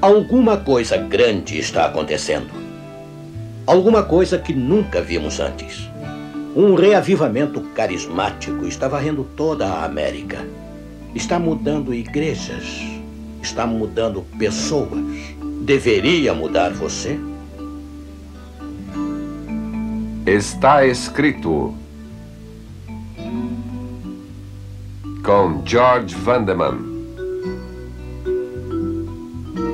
Alguma 0.00 0.56
coisa 0.58 0.96
grande 0.96 1.58
está 1.58 1.86
acontecendo. 1.86 2.50
Alguma 3.66 4.04
coisa 4.04 4.38
que 4.38 4.54
nunca 4.54 5.00
vimos 5.00 5.40
antes. 5.40 5.90
Um 6.54 6.76
reavivamento 6.76 7.60
carismático 7.74 8.64
está 8.64 8.86
varrendo 8.86 9.24
toda 9.36 9.66
a 9.66 9.84
América. 9.84 10.46
Está 11.16 11.40
mudando 11.40 11.92
igrejas. 11.92 12.80
Está 13.42 13.66
mudando 13.66 14.24
pessoas. 14.38 15.02
Deveria 15.62 16.32
mudar 16.32 16.72
você? 16.74 17.18
Está 20.24 20.86
escrito 20.86 21.74
com 25.24 25.60
George 25.66 26.14
Vandeman 26.14 26.87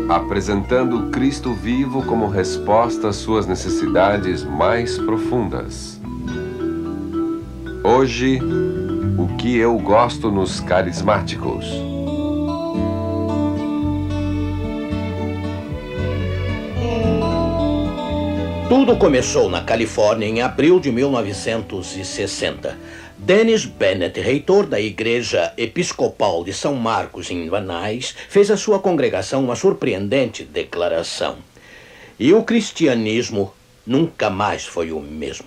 apresentando 0.08 1.10
Cristo 1.10 1.52
vivo 1.54 2.04
como 2.04 2.28
resposta 2.28 3.08
às 3.08 3.16
suas 3.16 3.46
necessidades 3.46 4.44
mais 4.44 4.98
profundas. 4.98 6.00
Hoje, 7.82 8.40
o 9.18 9.36
que 9.36 9.56
eu 9.56 9.78
gosto 9.78 10.30
nos 10.30 10.60
carismáticos. 10.60 11.66
Tudo 18.68 18.96
começou 18.96 19.48
na 19.48 19.62
Califórnia 19.62 20.26
em 20.26 20.42
abril 20.42 20.80
de 20.80 20.90
1960. 20.90 22.76
Dennis 23.16 23.64
Bennett, 23.64 24.20
reitor 24.20 24.66
da 24.66 24.80
Igreja 24.80 25.52
Episcopal 25.56 26.42
de 26.42 26.52
São 26.52 26.74
Marcos, 26.74 27.30
em 27.30 27.48
Vanais, 27.48 28.12
fez 28.28 28.50
à 28.50 28.56
sua 28.56 28.80
congregação 28.80 29.44
uma 29.44 29.54
surpreendente 29.54 30.42
declaração. 30.42 31.36
E 32.18 32.34
o 32.34 32.42
cristianismo 32.42 33.54
nunca 33.86 34.28
mais 34.28 34.66
foi 34.66 34.90
o 34.90 34.98
mesmo. 35.00 35.46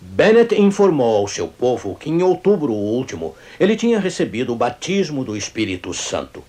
Bennett 0.00 0.54
informou 0.54 1.16
ao 1.16 1.28
seu 1.28 1.48
povo 1.48 1.96
que 1.96 2.08
em 2.08 2.22
outubro 2.22 2.72
último 2.72 3.34
ele 3.58 3.74
tinha 3.74 3.98
recebido 3.98 4.52
o 4.52 4.56
batismo 4.56 5.24
do 5.24 5.36
Espírito 5.36 5.92
Santo. 5.92 6.44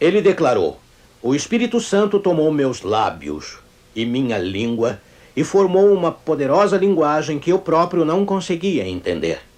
Ele 0.00 0.22
declarou: 0.22 0.80
O 1.22 1.34
Espírito 1.34 1.80
Santo 1.80 2.18
tomou 2.18 2.50
meus 2.50 2.80
lábios 2.80 3.58
e 3.94 4.06
minha 4.06 4.38
língua 4.38 5.00
e 5.36 5.44
formou 5.44 5.92
uma 5.92 6.10
poderosa 6.10 6.78
linguagem 6.78 7.38
que 7.38 7.52
eu 7.52 7.58
próprio 7.58 8.06
não 8.06 8.24
conseguia 8.24 8.88
entender. 8.88 9.49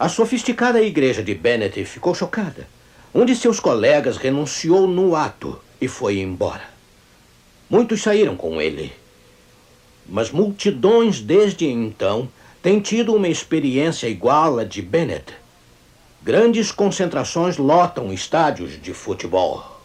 A 0.00 0.08
sofisticada 0.08 0.80
igreja 0.80 1.22
de 1.22 1.34
Bennett 1.34 1.84
ficou 1.84 2.14
chocada. 2.14 2.66
Um 3.14 3.26
de 3.26 3.36
seus 3.36 3.60
colegas 3.60 4.16
renunciou 4.16 4.86
no 4.88 5.14
ato 5.14 5.60
e 5.78 5.86
foi 5.88 6.20
embora. 6.20 6.64
Muitos 7.68 8.00
saíram 8.00 8.34
com 8.34 8.62
ele. 8.62 8.94
Mas 10.08 10.30
multidões 10.30 11.20
desde 11.20 11.66
então 11.66 12.30
têm 12.62 12.80
tido 12.80 13.14
uma 13.14 13.28
experiência 13.28 14.06
igual 14.08 14.58
à 14.58 14.64
de 14.64 14.80
Bennett. 14.80 15.34
Grandes 16.22 16.72
concentrações 16.72 17.58
lotam 17.58 18.10
estádios 18.10 18.80
de 18.80 18.94
futebol. 18.94 19.82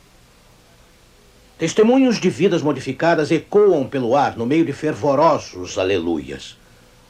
Testemunhos 1.58 2.22
de 2.22 2.30
vidas 2.30 2.62
modificadas 2.62 3.32
ecoam 3.32 3.86
pelo 3.86 4.16
ar 4.16 4.38
no 4.38 4.46
meio 4.46 4.64
de 4.64 4.72
fervorosos 4.72 5.78
aleluias. 5.78 6.56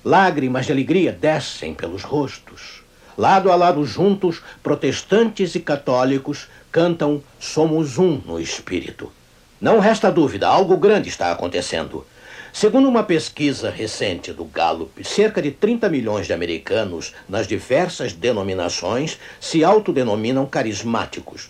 Lágrimas 0.03 0.65
de 0.65 0.71
alegria 0.71 1.11
descem 1.11 1.71
pelos 1.71 2.01
rostos. 2.01 2.83
Lado 3.17 3.51
a 3.51 3.55
lado 3.55 3.85
juntos, 3.85 4.41
protestantes 4.61 5.55
e 5.55 5.59
católicos 5.59 6.47
cantam 6.71 7.21
Somos 7.39 7.97
um 7.97 8.21
no 8.25 8.39
Espírito. 8.39 9.11
Não 9.59 9.79
resta 9.79 10.11
dúvida, 10.11 10.47
algo 10.47 10.77
grande 10.77 11.09
está 11.09 11.31
acontecendo. 11.31 12.05
Segundo 12.51 12.87
uma 12.87 13.03
pesquisa 13.03 13.69
recente 13.69 14.31
do 14.31 14.45
Gallup, 14.45 15.03
cerca 15.03 15.41
de 15.41 15.51
30 15.51 15.89
milhões 15.89 16.27
de 16.27 16.33
americanos 16.33 17.13
nas 17.27 17.47
diversas 17.47 18.13
denominações 18.13 19.17
se 19.39 19.63
autodenominam 19.63 20.45
carismáticos 20.45 21.49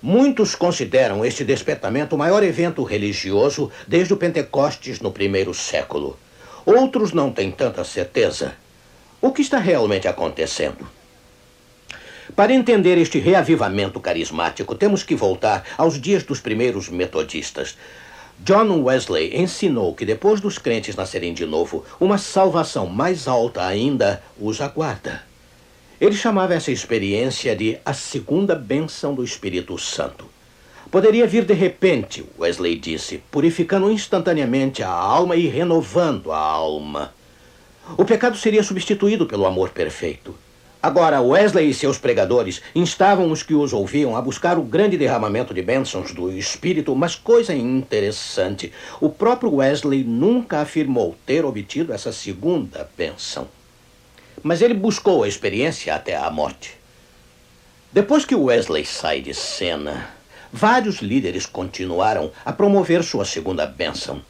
Muitos 0.00 0.54
consideram 0.54 1.24
este 1.24 1.44
despertamento 1.44 2.14
o 2.14 2.18
maior 2.18 2.44
evento 2.44 2.84
religioso 2.84 3.68
desde 3.84 4.14
o 4.14 4.16
Pentecostes 4.16 5.00
no 5.00 5.10
primeiro 5.10 5.52
século. 5.52 6.16
Outros 6.64 7.12
não 7.12 7.32
têm 7.32 7.50
tanta 7.50 7.82
certeza. 7.82 8.52
O 9.20 9.32
que 9.32 9.42
está 9.42 9.58
realmente 9.58 10.06
acontecendo? 10.06 10.86
Para 12.36 12.54
entender 12.54 12.96
este 12.98 13.18
reavivamento 13.18 13.98
carismático, 13.98 14.76
temos 14.76 15.02
que 15.02 15.16
voltar 15.16 15.64
aos 15.76 16.00
dias 16.00 16.22
dos 16.22 16.40
primeiros 16.40 16.88
metodistas. 16.88 17.76
John 18.44 18.80
Wesley 18.84 19.36
ensinou 19.36 19.92
que 19.92 20.04
depois 20.04 20.40
dos 20.40 20.56
crentes 20.56 20.94
nascerem 20.94 21.34
de 21.34 21.44
novo, 21.44 21.84
uma 21.98 22.16
salvação 22.16 22.86
mais 22.86 23.26
alta 23.26 23.66
ainda 23.66 24.22
os 24.40 24.60
aguarda. 24.60 25.22
Ele 26.00 26.14
chamava 26.14 26.54
essa 26.54 26.70
experiência 26.70 27.56
de 27.56 27.76
a 27.84 27.92
segunda 27.92 28.54
bênção 28.54 29.16
do 29.16 29.24
Espírito 29.24 29.76
Santo. 29.78 30.26
Poderia 30.92 31.26
vir 31.26 31.44
de 31.44 31.54
repente, 31.54 32.24
Wesley 32.38 32.76
disse, 32.78 33.18
purificando 33.32 33.90
instantaneamente 33.90 34.80
a 34.80 34.90
alma 34.90 35.34
e 35.34 35.48
renovando 35.48 36.30
a 36.30 36.38
alma. 36.38 37.17
O 37.96 38.04
pecado 38.04 38.36
seria 38.36 38.62
substituído 38.62 39.26
pelo 39.26 39.46
amor 39.46 39.70
perfeito. 39.70 40.34
Agora, 40.80 41.20
Wesley 41.20 41.70
e 41.70 41.74
seus 41.74 41.98
pregadores 41.98 42.62
instavam 42.74 43.32
os 43.32 43.42
que 43.42 43.54
os 43.54 43.72
ouviam 43.72 44.16
a 44.16 44.22
buscar 44.22 44.58
o 44.58 44.62
grande 44.62 44.96
derramamento 44.96 45.52
de 45.52 45.62
bênçãos 45.62 46.12
do 46.12 46.30
Espírito, 46.30 46.94
mas 46.94 47.16
coisa 47.16 47.54
interessante, 47.54 48.72
o 49.00 49.08
próprio 49.08 49.54
Wesley 49.56 50.04
nunca 50.04 50.60
afirmou 50.60 51.16
ter 51.26 51.44
obtido 51.44 51.92
essa 51.92 52.12
segunda 52.12 52.88
bênção 52.96 53.48
mas 54.42 54.62
ele 54.62 54.74
buscou 54.74 55.22
a 55.22 55.28
experiência 55.28 55.94
até 55.94 56.16
a 56.16 56.30
morte. 56.30 56.76
Depois 57.92 58.24
que 58.24 58.34
Wesley 58.34 58.84
sai 58.84 59.20
de 59.20 59.34
cena, 59.34 60.10
vários 60.52 60.96
líderes 60.96 61.46
continuaram 61.46 62.30
a 62.44 62.52
promover 62.52 63.02
sua 63.02 63.24
segunda 63.24 63.66
bênção. 63.66 64.22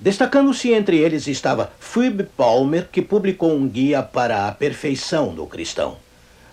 Destacando-se 0.00 0.72
entre 0.72 0.96
eles 0.96 1.26
estava 1.26 1.70
Phoebe 1.78 2.22
Palmer, 2.24 2.88
que 2.90 3.02
publicou 3.02 3.52
um 3.52 3.68
guia 3.68 4.02
para 4.02 4.48
a 4.48 4.52
perfeição 4.52 5.34
do 5.34 5.44
cristão. 5.44 5.98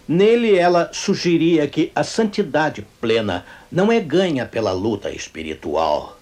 Nele 0.06 0.58
ela 0.58 0.90
sugeria 0.91 1.66
que 1.66 1.90
a 1.96 2.03
santidade 2.03 2.85
plena 3.00 3.46
não 3.72 3.90
é 3.90 4.02
ganha 4.02 4.46
pela 4.46 4.74
luta 4.74 5.09
espiritual, 5.12 6.19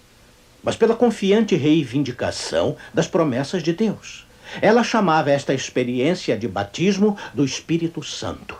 mas 0.62 0.76
pela 0.76 0.94
confiante 0.94 1.56
reivindicação 1.56 2.76
das 2.94 3.08
promessas 3.08 3.60
de 3.60 3.72
Deus. 3.72 4.24
Ela 4.62 4.84
chamava 4.84 5.28
esta 5.28 5.52
experiência 5.52 6.36
de 6.36 6.46
batismo 6.46 7.18
do 7.34 7.44
Espírito 7.44 8.04
Santo. 8.04 8.56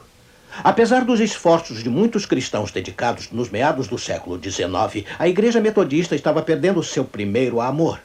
Apesar 0.65 1.04
dos 1.04 1.21
esforços 1.21 1.84
de 1.84 1.88
muitos 1.88 2.27
cristãos 2.27 2.72
dedicados 2.72 3.31
nos 3.31 3.48
meados 3.48 3.87
do 3.87 3.97
século 3.97 4.43
XIX, 4.43 5.06
a 5.21 5.28
Igreja 5.28 5.60
Metodista 5.60 6.16
estava 6.16 6.43
perdendo 6.43 6.83
seu 6.83 7.04
primeiro 7.04 7.60
amor. 7.60 8.00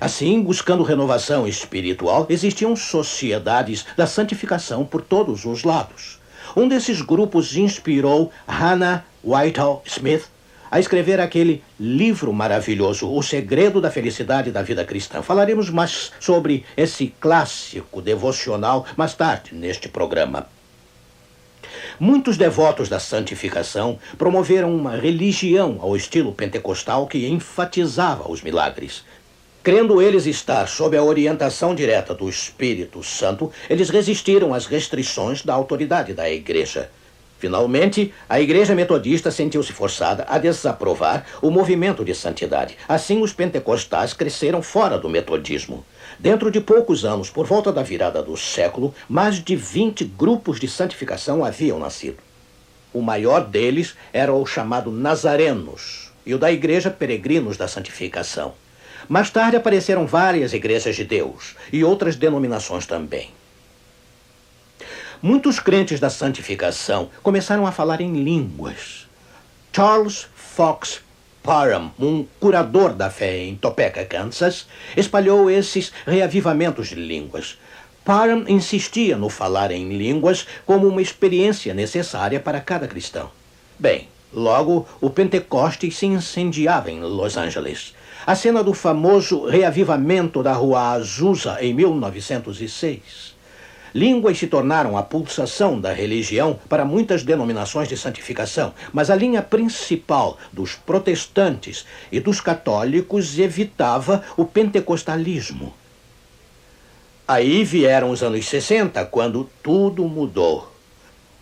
Assim, 0.00 0.42
buscando 0.42 0.82
renovação 0.82 1.46
espiritual, 1.46 2.26
existiam 2.28 2.74
sociedades 2.74 3.86
da 3.96 4.06
santificação 4.06 4.84
por 4.84 5.02
todos 5.02 5.44
os 5.44 5.64
lados. 5.64 6.18
Um 6.56 6.68
desses 6.68 7.00
grupos 7.00 7.56
inspirou 7.56 8.30
Hannah 8.46 9.04
Whitehall 9.24 9.82
Smith 9.86 10.28
a 10.70 10.80
escrever 10.80 11.20
aquele 11.20 11.62
livro 11.78 12.32
maravilhoso, 12.32 13.08
O 13.08 13.22
Segredo 13.22 13.80
da 13.80 13.92
Felicidade 13.92 14.50
da 14.50 14.60
Vida 14.60 14.84
Cristã. 14.84 15.22
Falaremos 15.22 15.70
mais 15.70 16.10
sobre 16.18 16.64
esse 16.76 17.14
clássico 17.20 18.02
devocional 18.02 18.84
mais 18.96 19.14
tarde 19.14 19.54
neste 19.54 19.88
programa. 19.88 20.48
Muitos 21.98 22.36
devotos 22.36 22.88
da 22.88 22.98
santificação 22.98 24.00
promoveram 24.18 24.74
uma 24.74 24.96
religião 24.96 25.78
ao 25.80 25.94
estilo 25.94 26.32
pentecostal 26.32 27.06
que 27.06 27.28
enfatizava 27.28 28.28
os 28.28 28.42
milagres. 28.42 29.04
Crendo 29.64 30.02
eles 30.02 30.26
estar 30.26 30.68
sob 30.68 30.94
a 30.94 31.02
orientação 31.02 31.74
direta 31.74 32.14
do 32.14 32.28
Espírito 32.28 33.02
Santo, 33.02 33.50
eles 33.70 33.88
resistiram 33.88 34.52
às 34.52 34.66
restrições 34.66 35.40
da 35.40 35.54
autoridade 35.54 36.12
da 36.12 36.30
Igreja. 36.30 36.90
Finalmente, 37.38 38.12
a 38.28 38.38
Igreja 38.38 38.74
Metodista 38.74 39.30
sentiu-se 39.30 39.72
forçada 39.72 40.26
a 40.28 40.36
desaprovar 40.36 41.24
o 41.40 41.50
movimento 41.50 42.04
de 42.04 42.14
santidade. 42.14 42.76
Assim, 42.86 43.22
os 43.22 43.32
pentecostais 43.32 44.12
cresceram 44.12 44.62
fora 44.62 44.98
do 44.98 45.08
metodismo. 45.08 45.82
Dentro 46.18 46.50
de 46.50 46.60
poucos 46.60 47.02
anos, 47.02 47.30
por 47.30 47.46
volta 47.46 47.72
da 47.72 47.82
virada 47.82 48.22
do 48.22 48.36
século, 48.36 48.94
mais 49.08 49.42
de 49.42 49.56
20 49.56 50.04
grupos 50.04 50.60
de 50.60 50.68
santificação 50.68 51.42
haviam 51.42 51.78
nascido. 51.78 52.18
O 52.92 53.00
maior 53.00 53.42
deles 53.42 53.94
era 54.12 54.30
o 54.30 54.44
chamado 54.44 54.90
Nazarenos 54.90 56.12
e 56.26 56.34
o 56.34 56.38
da 56.38 56.52
Igreja 56.52 56.90
Peregrinos 56.90 57.56
da 57.56 57.66
Santificação. 57.66 58.52
Mais 59.08 59.30
tarde 59.30 59.56
apareceram 59.56 60.06
várias 60.06 60.52
igrejas 60.52 60.96
de 60.96 61.04
Deus 61.04 61.54
e 61.72 61.84
outras 61.84 62.16
denominações 62.16 62.86
também. 62.86 63.30
Muitos 65.20 65.58
crentes 65.58 66.00
da 66.00 66.10
santificação 66.10 67.10
começaram 67.22 67.66
a 67.66 67.72
falar 67.72 68.00
em 68.00 68.22
línguas. 68.22 69.08
Charles 69.72 70.26
Fox 70.34 71.00
Parham, 71.42 71.92
um 71.98 72.24
curador 72.40 72.94
da 72.94 73.10
fé 73.10 73.38
em 73.38 73.54
Topeka, 73.54 74.04
Kansas, 74.04 74.66
espalhou 74.96 75.50
esses 75.50 75.92
reavivamentos 76.06 76.88
de 76.88 76.94
línguas. 76.94 77.58
Parham 78.04 78.44
insistia 78.48 79.16
no 79.16 79.28
falar 79.28 79.70
em 79.70 79.96
línguas 79.96 80.46
como 80.64 80.86
uma 80.86 81.02
experiência 81.02 81.74
necessária 81.74 82.40
para 82.40 82.60
cada 82.60 82.88
cristão. 82.88 83.30
Bem, 83.78 84.08
logo 84.34 84.86
o 85.00 85.08
Pentecostes 85.08 85.96
se 85.96 86.06
incendiava 86.06 86.90
em 86.90 87.00
Los 87.00 87.36
Angeles. 87.36 87.94
A 88.26 88.34
cena 88.34 88.62
do 88.62 88.74
famoso 88.74 89.46
reavivamento 89.46 90.42
da 90.42 90.52
Rua 90.52 90.92
Azusa 90.92 91.58
em 91.60 91.72
1906. 91.72 93.34
Línguas 93.94 94.36
se 94.36 94.48
tornaram 94.48 94.98
a 94.98 95.04
pulsação 95.04 95.80
da 95.80 95.92
religião 95.92 96.58
para 96.68 96.84
muitas 96.84 97.22
denominações 97.22 97.88
de 97.88 97.96
santificação, 97.96 98.74
mas 98.92 99.08
a 99.08 99.14
linha 99.14 99.40
principal 99.40 100.36
dos 100.52 100.74
protestantes 100.74 101.86
e 102.10 102.18
dos 102.18 102.40
católicos 102.40 103.38
evitava 103.38 104.24
o 104.36 104.44
pentecostalismo. 104.44 105.72
Aí 107.26 107.62
vieram 107.62 108.10
os 108.10 108.22
anos 108.22 108.44
60, 108.46 109.04
quando 109.06 109.48
tudo 109.62 110.08
mudou. 110.08 110.70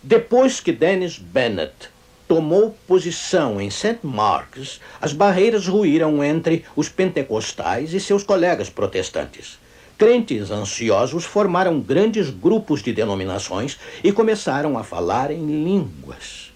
Depois 0.01 0.59
que 0.59 0.71
Dennis 0.71 1.17
Bennett 1.17 1.89
tomou 2.33 2.75
posição 2.87 3.61
em 3.61 3.69
St. 3.69 3.99
Mark's, 4.01 4.81
as 4.99 5.13
barreiras 5.13 5.67
ruíram 5.67 6.23
entre 6.23 6.65
os 6.75 6.89
pentecostais 6.89 7.93
e 7.93 7.99
seus 7.99 8.23
colegas 8.23 8.71
protestantes. 8.71 9.59
Crentes 9.99 10.49
ansiosos 10.49 11.25
formaram 11.25 11.79
grandes 11.79 12.31
grupos 12.31 12.81
de 12.81 12.91
denominações 12.91 13.77
e 14.03 14.11
começaram 14.11 14.79
a 14.79 14.83
falar 14.83 15.29
em 15.29 15.45
línguas. 15.45 16.51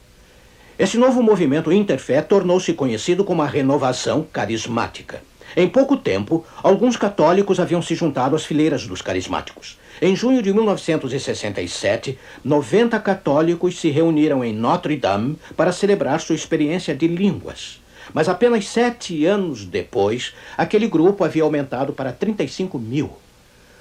Esse 0.80 0.98
novo 0.98 1.22
movimento 1.22 1.72
interfé 1.72 2.24
tornou-se 2.24 2.74
conhecido 2.74 3.24
como 3.24 3.44
a 3.44 3.48
renovação 3.48 4.24
carismática. 4.24 5.22
Em 5.56 5.68
pouco 5.68 5.96
tempo, 5.96 6.46
alguns 6.62 6.98
católicos 6.98 7.60
haviam 7.60 7.82
se 7.82 7.96
juntado 7.96 8.36
às 8.36 8.46
fileiras 8.46 8.86
dos 8.86 9.02
carismáticos. 9.02 9.78
Em 10.02 10.16
junho 10.16 10.44
de 10.44 10.54
1967, 10.54 12.20
90 12.44 13.00
católicos 13.00 13.80
se 13.80 13.90
reuniram 13.90 14.44
em 14.44 14.54
Notre 14.54 14.96
Dame 14.96 15.38
para 15.56 15.72
celebrar 15.72 16.20
sua 16.20 16.36
experiência 16.36 16.94
de 16.94 17.08
línguas. 17.08 17.82
Mas 18.14 18.30
apenas 18.30 18.68
sete 18.68 19.26
anos 19.26 19.66
depois, 19.66 20.34
aquele 20.58 20.88
grupo 20.88 21.24
havia 21.24 21.44
aumentado 21.44 21.94
para 21.94 22.12
35 22.12 22.78
mil. 22.78 23.12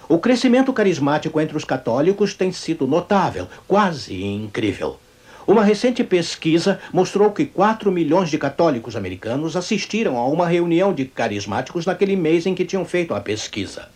O 0.08 0.18
crescimento 0.18 0.72
carismático 0.72 1.40
entre 1.40 1.56
os 1.56 1.64
católicos 1.64 2.32
tem 2.32 2.52
sido 2.52 2.86
notável, 2.86 3.48
quase 3.66 4.24
incrível. 4.24 4.98
Uma 5.46 5.62
recente 5.62 6.02
pesquisa 6.02 6.80
mostrou 6.92 7.30
que 7.30 7.46
4 7.46 7.92
milhões 7.92 8.28
de 8.28 8.36
católicos 8.36 8.96
americanos 8.96 9.54
assistiram 9.54 10.16
a 10.16 10.26
uma 10.26 10.48
reunião 10.48 10.92
de 10.92 11.04
carismáticos 11.04 11.86
naquele 11.86 12.16
mês 12.16 12.46
em 12.46 12.54
que 12.54 12.64
tinham 12.64 12.84
feito 12.84 13.14
a 13.14 13.20
pesquisa. 13.20 13.88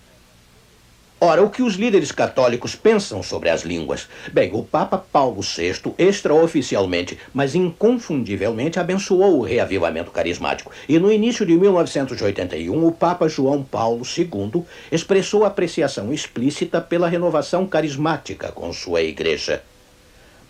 Ora, 1.23 1.43
o 1.43 1.51
que 1.51 1.61
os 1.61 1.75
líderes 1.75 2.13
católicos 2.13 2.77
pensam 2.77 3.21
sobre 3.21 3.51
as 3.51 3.63
línguas? 3.63 4.09
Bem, 4.33 4.53
o 4.55 4.63
Papa 4.63 4.97
Paulo 4.97 5.43
VI, 5.43 5.93
extraoficialmente, 5.99 7.19
mas 7.35 7.57
inconfundivelmente, 7.57 8.79
abençoou 8.79 9.39
o 9.39 9.43
reavivamento 9.43 10.13
carismático. 10.13 10.71
E 10.89 11.01
no 11.01 11.13
início 11.13 11.45
de 11.45 11.59
1981, 11.59 12.87
o 12.87 12.93
Papa 12.93 13.29
João 13.29 13.63
Paulo 13.63 14.03
II 14.03 14.63
expressou 14.91 15.45
apreciação 15.45 16.13
explícita 16.13 16.81
pela 16.81 17.09
renovação 17.09 17.67
carismática 17.67 18.53
com 18.53 18.73
sua 18.73 19.03
igreja. 19.03 19.63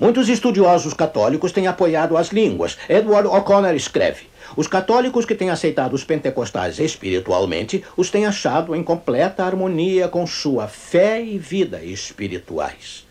Muitos 0.01 0.31
estudiosos 0.31 0.95
católicos 0.95 1.53
têm 1.53 1.67
apoiado 1.67 2.17
as 2.17 2.29
línguas. 2.29 2.79
Edward 2.89 3.29
O'Connor 3.29 3.75
escreve. 3.75 4.23
Os 4.57 4.67
católicos 4.67 5.27
que 5.27 5.35
têm 5.35 5.51
aceitado 5.51 5.93
os 5.93 6.05
pentecostais 6.05 6.79
espiritualmente 6.79 7.85
os 7.99 8.09
têm 8.09 8.25
achado 8.25 8.75
em 8.75 8.83
completa 8.83 9.45
harmonia 9.45 10.09
com 10.09 10.27
sua 10.27 10.67
fé 10.67 11.23
e 11.23 11.37
vida 11.37 11.85
espirituais. 11.85 13.05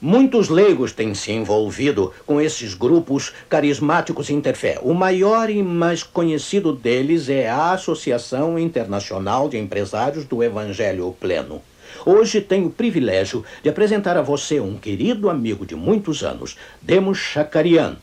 Muitos 0.00 0.48
leigos 0.48 0.92
têm 0.92 1.14
se 1.14 1.32
envolvido 1.32 2.12
com 2.24 2.40
esses 2.40 2.74
grupos 2.74 3.32
carismáticos 3.48 4.30
interfé. 4.30 4.78
O 4.82 4.94
maior 4.94 5.50
e 5.50 5.64
mais 5.64 6.04
conhecido 6.04 6.72
deles 6.72 7.28
é 7.28 7.50
a 7.50 7.72
Associação 7.72 8.56
Internacional 8.56 9.48
de 9.48 9.58
Empresários 9.58 10.24
do 10.26 10.44
Evangelho 10.44 11.12
Pleno. 11.18 11.60
Hoje 12.04 12.40
tenho 12.40 12.66
o 12.66 12.70
privilégio 12.70 13.44
de 13.62 13.68
apresentar 13.68 14.16
a 14.16 14.22
você 14.22 14.60
um 14.60 14.76
querido 14.76 15.30
amigo 15.30 15.64
de 15.64 15.74
muitos 15.74 16.22
anos, 16.22 16.56
Demos 16.80 17.18
Chakarian 17.18 17.96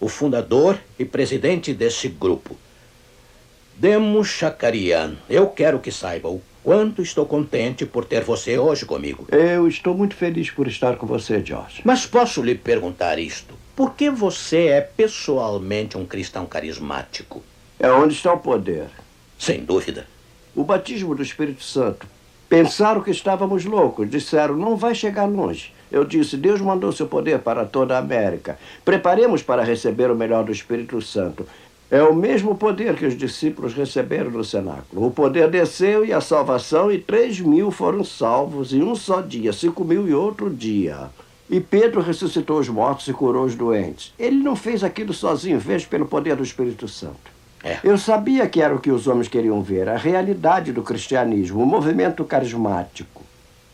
o 0.00 0.08
fundador 0.08 0.78
e 0.98 1.04
presidente 1.04 1.74
desse 1.74 2.08
grupo. 2.08 2.56
Demo 3.76 4.24
Chacarian, 4.24 5.16
eu 5.28 5.48
quero 5.48 5.78
que 5.78 5.92
saiba 5.92 6.28
o 6.28 6.42
quanto 6.64 7.00
estou 7.00 7.24
contente 7.24 7.86
por 7.86 8.04
ter 8.04 8.22
você 8.22 8.58
hoje 8.58 8.84
comigo. 8.84 9.26
Eu 9.30 9.68
estou 9.68 9.96
muito 9.96 10.14
feliz 10.14 10.50
por 10.50 10.66
estar 10.66 10.96
com 10.96 11.06
você, 11.06 11.42
George. 11.44 11.82
Mas 11.84 12.04
posso 12.04 12.42
lhe 12.42 12.54
perguntar 12.54 13.18
isto? 13.18 13.54
Por 13.76 13.94
que 13.94 14.10
você 14.10 14.66
é 14.66 14.80
pessoalmente 14.80 15.96
um 15.96 16.04
cristão 16.04 16.44
carismático? 16.46 17.42
É 17.78 17.90
onde 17.90 18.14
está 18.14 18.32
o 18.32 18.40
poder. 18.40 18.88
Sem 19.38 19.64
dúvida. 19.64 20.06
O 20.54 20.64
batismo 20.64 21.14
do 21.14 21.22
Espírito 21.22 21.62
Santo. 21.62 22.08
Pensaram 22.48 23.02
que 23.02 23.10
estávamos 23.10 23.64
loucos. 23.64 24.08
Disseram, 24.08 24.56
não 24.56 24.76
vai 24.76 24.94
chegar 24.94 25.26
longe. 25.26 25.72
Eu 25.90 26.04
disse: 26.04 26.36
Deus 26.36 26.60
mandou 26.60 26.92
seu 26.92 27.06
poder 27.06 27.40
para 27.40 27.64
toda 27.64 27.94
a 27.94 27.98
América. 27.98 28.58
Preparemos 28.84 29.42
para 29.42 29.62
receber 29.62 30.10
o 30.10 30.16
melhor 30.16 30.44
do 30.44 30.52
Espírito 30.52 31.00
Santo. 31.02 31.46
É 31.90 32.02
o 32.02 32.14
mesmo 32.14 32.54
poder 32.54 32.96
que 32.96 33.06
os 33.06 33.16
discípulos 33.16 33.72
receberam 33.72 34.30
no 34.30 34.44
cenáculo. 34.44 35.06
O 35.06 35.10
poder 35.10 35.48
desceu 35.48 36.04
e 36.04 36.12
a 36.12 36.20
salvação, 36.20 36.92
e 36.92 36.98
três 36.98 37.40
mil 37.40 37.70
foram 37.70 38.04
salvos 38.04 38.74
em 38.74 38.82
um 38.82 38.94
só 38.94 39.22
dia, 39.22 39.54
cinco 39.54 39.84
mil 39.84 40.06
em 40.06 40.12
outro 40.12 40.50
dia. 40.50 41.08
E 41.48 41.60
Pedro 41.60 42.02
ressuscitou 42.02 42.58
os 42.58 42.68
mortos 42.68 43.08
e 43.08 43.12
curou 43.14 43.46
os 43.46 43.54
doentes. 43.54 44.12
Ele 44.18 44.36
não 44.36 44.54
fez 44.54 44.84
aquilo 44.84 45.14
sozinho, 45.14 45.58
fez 45.58 45.86
pelo 45.86 46.04
poder 46.04 46.36
do 46.36 46.42
Espírito 46.42 46.86
Santo. 46.86 47.37
É. 47.62 47.78
Eu 47.82 47.98
sabia 47.98 48.46
que 48.46 48.62
era 48.62 48.74
o 48.74 48.78
que 48.78 48.90
os 48.90 49.06
homens 49.06 49.28
queriam 49.28 49.60
ver, 49.62 49.88
a 49.88 49.96
realidade 49.96 50.72
do 50.72 50.82
cristianismo, 50.82 51.62
o 51.62 51.66
movimento 51.66 52.24
carismático. 52.24 53.22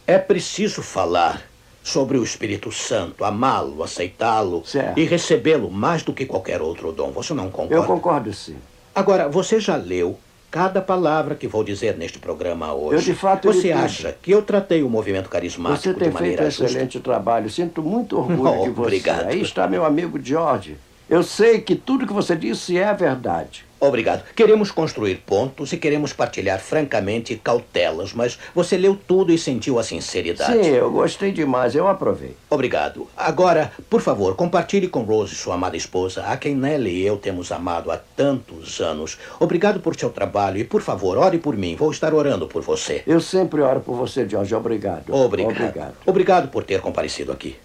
É 0.07 0.19
preciso 0.19 0.83
falar 0.83 1.43
sobre 1.83 2.17
o 2.17 2.25
Espírito 2.25 2.73
Santo, 2.73 3.25
amá-lo, 3.25 3.83
aceitá-lo 3.83 4.63
e 4.97 5.05
recebê-lo 5.05 5.71
mais 5.71 6.03
do 6.03 6.15
que 6.15 6.25
qualquer 6.25 6.63
outro 6.63 6.93
dom. 6.93 7.11
Você 7.13 7.35
não 7.35 7.51
concorda? 7.51 7.75
Eu 7.75 7.85
concordo, 7.85 8.33
sim. 8.33 8.57
Agora, 8.95 9.29
você 9.29 9.61
já 9.61 9.77
leu 9.77 10.19
cada 10.51 10.81
palavra 10.81 11.35
que 11.35 11.49
vou 11.49 11.65
dizer 11.65 11.99
neste 11.99 12.19
programa 12.19 12.73
hoje. 12.73 12.97
Eu, 12.97 13.15
de 13.15 13.21
fato, 13.21 13.53
Você 13.53 13.73
acha 13.73 14.17
que 14.23 14.31
eu 14.31 14.41
tratei 14.41 14.85
o 14.85 14.89
movimento 14.89 15.29
carismático 15.29 15.83
você 15.83 15.95
tem 15.95 16.09
de 16.09 16.15
maneira 16.15 16.43
feito 16.43 16.63
um 16.63 16.65
excelente 16.65 17.01
trabalho. 17.01 17.51
Sinto 17.51 17.83
muito 17.83 18.17
orgulho 18.17 18.61
oh, 18.61 18.63
de 18.63 18.71
você. 18.71 18.81
Obrigado. 18.81 19.27
Aí 19.27 19.41
está 19.41 19.67
meu 19.67 19.85
amigo 19.85 20.19
George. 20.23 20.77
Eu 21.11 21.25
sei 21.25 21.61
que 21.61 21.75
tudo 21.75 22.07
que 22.07 22.13
você 22.13 22.37
disse 22.37 22.79
é 22.79 22.95
verdade. 22.95 23.64
Obrigado. 23.81 24.25
Queremos 24.35 24.71
construir 24.71 25.17
pontos 25.17 25.73
e 25.73 25.77
queremos 25.77 26.13
partilhar 26.13 26.61
francamente 26.61 27.37
cautelas, 27.37 28.13
mas 28.13 28.39
você 28.55 28.77
leu 28.77 28.97
tudo 28.97 29.33
e 29.33 29.39
sentiu 29.39 29.79
a 29.79 29.83
sinceridade. 29.83 30.53
Sim, 30.53 30.71
eu 30.71 30.91
gostei 30.91 31.33
demais, 31.33 31.75
eu 31.75 31.87
aprovei. 31.87 32.37
Obrigado. 32.49 33.09
Agora, 33.17 33.73
por 33.91 34.01
favor, 34.01 34.35
compartilhe 34.37 34.89
com 34.89 35.03
Rose, 35.03 35.35
sua 35.35 35.55
amada 35.55 35.77
esposa, 35.77 36.25
a 36.25 36.37
quem 36.37 36.55
Nelly 36.55 37.03
e 37.03 37.07
eu 37.07 37.17
temos 37.17 37.53
amado 37.53 37.91
há 37.91 37.99
tantos 38.17 38.81
anos. 38.81 39.19
Obrigado 39.39 39.81
por 39.81 39.97
seu 39.97 40.11
trabalho 40.11 40.59
e, 40.59 40.65
por 40.65 40.81
favor, 40.81 41.19
ore 41.19 41.39
por 41.39 41.57
mim. 41.57 41.77
Vou 41.77 41.91
estar 41.91 42.15
orando 42.15 42.47
por 42.47 42.63
você. 42.63 43.03
Eu 43.07 43.21
sempre 43.21 43.61
oro 43.61 43.81
por 43.81 43.97
você, 43.97 44.29
George. 44.29 44.55
Obrigado. 44.55 45.15
Obrigado. 45.15 45.51
Obrigado, 45.51 45.95
Obrigado 46.07 46.49
por 46.49 46.65
ter 46.65 46.81
comparecido 46.81 47.33
aqui. 47.33 47.57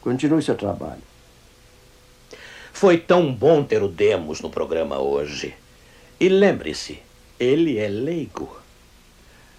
Continue 0.00 0.42
seu 0.42 0.54
trabalho. 0.54 1.02
Foi 2.78 2.96
tão 2.96 3.34
bom 3.34 3.64
ter 3.64 3.82
o 3.82 3.88
Demos 3.88 4.40
no 4.40 4.48
programa 4.48 5.00
hoje. 5.00 5.52
E 6.20 6.28
lembre-se, 6.28 7.00
ele 7.36 7.76
é 7.76 7.88
leigo. 7.88 8.56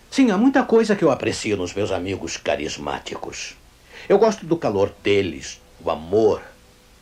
Sim, 0.09 0.31
há 0.31 0.37
muita 0.37 0.63
coisa 0.63 0.95
que 0.95 1.03
eu 1.03 1.11
aprecio 1.11 1.57
nos 1.57 1.73
meus 1.73 1.91
amigos 1.91 2.37
carismáticos. 2.37 3.57
Eu 4.07 4.17
gosto 4.17 4.45
do 4.45 4.55
calor 4.55 4.93
deles, 5.03 5.59
do 5.81 5.91
amor, 5.91 6.41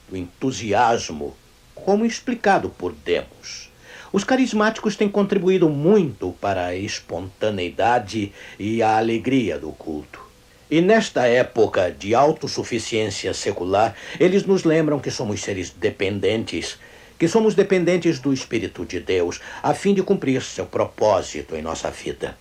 do 0.09 0.17
entusiasmo, 0.17 1.37
como 1.75 2.03
explicado 2.03 2.69
por 2.69 2.93
Demos. 2.93 3.69
Os 4.11 4.23
carismáticos 4.23 4.95
têm 4.95 5.07
contribuído 5.07 5.69
muito 5.69 6.31
para 6.41 6.65
a 6.65 6.75
espontaneidade 6.75 8.33
e 8.57 8.81
a 8.81 8.97
alegria 8.97 9.59
do 9.59 9.71
culto. 9.71 10.26
E 10.69 10.81
nesta 10.81 11.25
época 11.27 11.89
de 11.89 12.13
autossuficiência 12.13 13.33
secular, 13.33 13.95
eles 14.19 14.45
nos 14.45 14.65
lembram 14.65 14.99
que 14.99 15.09
somos 15.09 15.41
seres 15.41 15.69
dependentes, 15.69 16.77
que 17.17 17.25
somos 17.25 17.55
dependentes 17.55 18.19
do 18.19 18.33
Espírito 18.33 18.85
de 18.85 18.99
Deus, 18.99 19.39
a 19.63 19.73
fim 19.73 19.93
de 19.93 20.03
cumprir 20.03 20.41
seu 20.41 20.65
propósito 20.65 21.55
em 21.55 21.61
nossa 21.61 21.89
vida. 21.89 22.37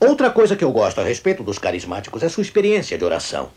Outra 0.00 0.30
coisa 0.30 0.56
que 0.56 0.64
eu 0.64 0.72
gosto 0.72 1.02
a 1.02 1.04
respeito 1.04 1.42
dos 1.42 1.58
carismáticos 1.58 2.22
é 2.22 2.30
sua 2.30 2.42
experiência 2.42 2.96
de 2.96 3.04
oração. 3.04 3.50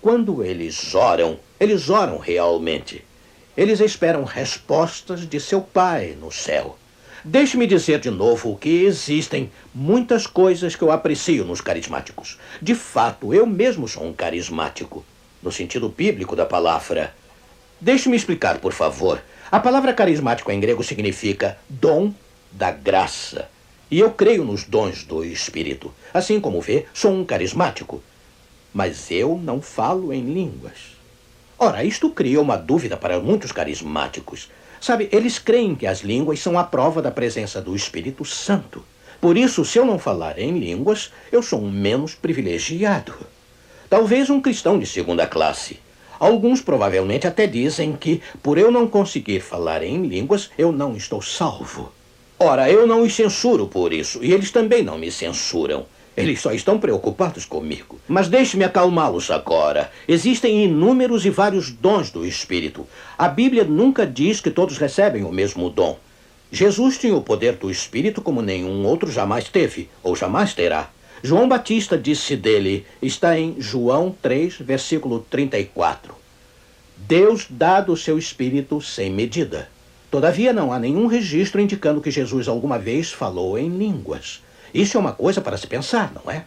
Quando 0.00 0.44
eles 0.44 0.94
oram, 0.94 1.38
eles 1.58 1.90
oram 1.90 2.18
realmente. 2.18 3.04
Eles 3.56 3.80
esperam 3.80 4.22
respostas 4.22 5.28
de 5.28 5.40
seu 5.40 5.60
pai 5.60 6.16
no 6.18 6.30
céu. 6.30 6.78
Deixe-me 7.24 7.68
dizer 7.68 8.00
de 8.00 8.10
novo 8.10 8.56
que 8.56 8.82
existem 8.82 9.48
muitas 9.72 10.26
coisas 10.26 10.74
que 10.74 10.82
eu 10.82 10.90
aprecio 10.90 11.44
nos 11.44 11.60
carismáticos. 11.60 12.36
De 12.60 12.74
fato, 12.74 13.32
eu 13.32 13.46
mesmo 13.46 13.86
sou 13.86 14.04
um 14.04 14.12
carismático, 14.12 15.04
no 15.40 15.52
sentido 15.52 15.88
bíblico 15.88 16.34
da 16.34 16.44
palavra. 16.44 17.14
Deixe-me 17.80 18.16
explicar, 18.16 18.58
por 18.58 18.72
favor. 18.72 19.22
A 19.52 19.60
palavra 19.60 19.94
carismático 19.94 20.50
em 20.50 20.58
grego 20.58 20.82
significa 20.82 21.56
dom 21.68 22.12
da 22.50 22.72
graça. 22.72 23.48
E 23.88 24.00
eu 24.00 24.10
creio 24.10 24.42
nos 24.42 24.64
dons 24.64 25.04
do 25.04 25.24
Espírito. 25.24 25.94
Assim 26.12 26.40
como 26.40 26.60
vê, 26.60 26.86
sou 26.92 27.12
um 27.12 27.24
carismático. 27.24 28.02
Mas 28.74 29.12
eu 29.12 29.38
não 29.40 29.62
falo 29.62 30.12
em 30.12 30.24
línguas. 30.24 30.96
Ora, 31.56 31.84
isto 31.84 32.10
cria 32.10 32.40
uma 32.40 32.56
dúvida 32.56 32.96
para 32.96 33.20
muitos 33.20 33.52
carismáticos. 33.52 34.48
Sabe, 34.82 35.08
eles 35.12 35.38
creem 35.38 35.76
que 35.76 35.86
as 35.86 36.00
línguas 36.00 36.40
são 36.40 36.58
a 36.58 36.64
prova 36.64 37.00
da 37.00 37.12
presença 37.12 37.60
do 37.60 37.76
Espírito 37.76 38.24
Santo. 38.24 38.84
Por 39.20 39.36
isso, 39.36 39.64
se 39.64 39.78
eu 39.78 39.86
não 39.86 39.96
falar 39.96 40.40
em 40.40 40.58
línguas, 40.58 41.12
eu 41.30 41.40
sou 41.40 41.62
um 41.62 41.70
menos 41.70 42.16
privilegiado. 42.16 43.14
Talvez 43.88 44.28
um 44.28 44.40
cristão 44.40 44.80
de 44.80 44.86
segunda 44.86 45.24
classe. 45.24 45.78
Alguns 46.18 46.60
provavelmente 46.60 47.28
até 47.28 47.46
dizem 47.46 47.92
que, 47.92 48.20
por 48.42 48.58
eu 48.58 48.72
não 48.72 48.88
conseguir 48.88 49.38
falar 49.38 49.84
em 49.84 50.04
línguas, 50.04 50.50
eu 50.58 50.72
não 50.72 50.96
estou 50.96 51.22
salvo. 51.22 51.92
Ora, 52.36 52.68
eu 52.68 52.84
não 52.84 53.02
os 53.02 53.14
censuro 53.14 53.68
por 53.68 53.92
isso, 53.92 54.18
e 54.20 54.32
eles 54.32 54.50
também 54.50 54.82
não 54.82 54.98
me 54.98 55.12
censuram. 55.12 55.86
Eles 56.16 56.40
só 56.40 56.52
estão 56.52 56.78
preocupados 56.78 57.46
comigo. 57.46 57.98
Mas 58.06 58.28
deixe-me 58.28 58.64
acalmá-los 58.64 59.30
agora. 59.30 59.90
Existem 60.06 60.64
inúmeros 60.64 61.24
e 61.24 61.30
vários 61.30 61.70
dons 61.70 62.10
do 62.10 62.26
Espírito. 62.26 62.86
A 63.16 63.28
Bíblia 63.28 63.64
nunca 63.64 64.06
diz 64.06 64.40
que 64.40 64.50
todos 64.50 64.76
recebem 64.76 65.24
o 65.24 65.32
mesmo 65.32 65.70
dom. 65.70 65.98
Jesus 66.50 66.98
tinha 66.98 67.16
o 67.16 67.22
poder 67.22 67.54
do 67.54 67.70
Espírito 67.70 68.20
como 68.20 68.42
nenhum 68.42 68.84
outro 68.84 69.10
jamais 69.10 69.48
teve, 69.48 69.88
ou 70.02 70.14
jamais 70.14 70.52
terá. 70.52 70.90
João 71.22 71.48
Batista 71.48 71.96
disse 71.96 72.36
dele, 72.36 72.84
está 73.00 73.38
em 73.38 73.56
João 73.58 74.14
3, 74.20 74.56
versículo 74.56 75.24
34. 75.30 76.14
Deus 76.98 77.46
dá 77.48 77.80
do 77.80 77.96
seu 77.96 78.18
Espírito 78.18 78.82
sem 78.82 79.10
medida. 79.10 79.68
Todavia, 80.10 80.52
não 80.52 80.74
há 80.74 80.78
nenhum 80.78 81.06
registro 81.06 81.58
indicando 81.58 82.02
que 82.02 82.10
Jesus 82.10 82.48
alguma 82.48 82.78
vez 82.78 83.10
falou 83.10 83.58
em 83.58 83.70
línguas. 83.70 84.42
Isso 84.74 84.96
é 84.96 85.00
uma 85.00 85.12
coisa 85.12 85.40
para 85.40 85.58
se 85.58 85.66
pensar, 85.66 86.12
não 86.12 86.30
é? 86.30 86.44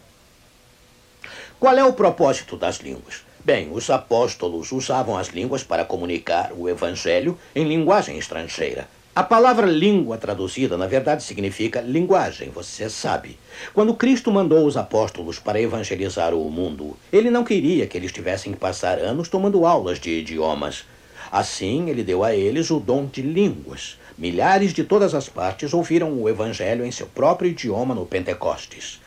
Qual 1.59 1.77
é 1.77 1.83
o 1.83 1.93
propósito 1.93 2.57
das 2.57 2.77
línguas? 2.77 3.23
Bem, 3.43 3.69
os 3.71 3.89
apóstolos 3.89 4.71
usavam 4.71 5.17
as 5.17 5.27
línguas 5.27 5.63
para 5.63 5.85
comunicar 5.85 6.51
o 6.51 6.67
evangelho 6.67 7.37
em 7.55 7.63
linguagem 7.63 8.17
estrangeira. 8.17 8.87
A 9.15 9.23
palavra 9.23 9.65
língua 9.65 10.17
traduzida, 10.17 10.75
na 10.75 10.87
verdade, 10.87 11.23
significa 11.23 11.79
linguagem, 11.79 12.49
você 12.49 12.89
sabe. 12.89 13.39
Quando 13.73 13.93
Cristo 13.93 14.29
mandou 14.29 14.65
os 14.65 14.75
apóstolos 14.75 15.39
para 15.39 15.61
evangelizar 15.61 16.33
o 16.33 16.49
mundo, 16.49 16.97
ele 17.13 17.29
não 17.29 17.45
queria 17.45 17.87
que 17.87 17.97
eles 17.97 18.11
tivessem 18.11 18.51
que 18.51 18.59
passar 18.59 18.99
anos 18.99 19.29
tomando 19.29 19.65
aulas 19.65 19.99
de 19.99 20.19
idiomas. 20.19 20.83
Assim, 21.31 21.89
ele 21.89 22.03
deu 22.03 22.23
a 22.23 22.35
eles 22.35 22.69
o 22.69 22.79
dom 22.79 23.05
de 23.05 23.21
línguas. 23.21 23.97
Milhares 24.17 24.73
de 24.73 24.85
todas 24.85 25.13
as 25.13 25.27
partes 25.27 25.73
ouviram 25.73 26.13
o 26.13 26.29
Evangelho 26.29 26.85
em 26.85 26.91
seu 26.91 27.05
próprio 27.05 27.51
idioma 27.51 27.93
no 27.93 28.05
Pentecostes. 28.05 29.01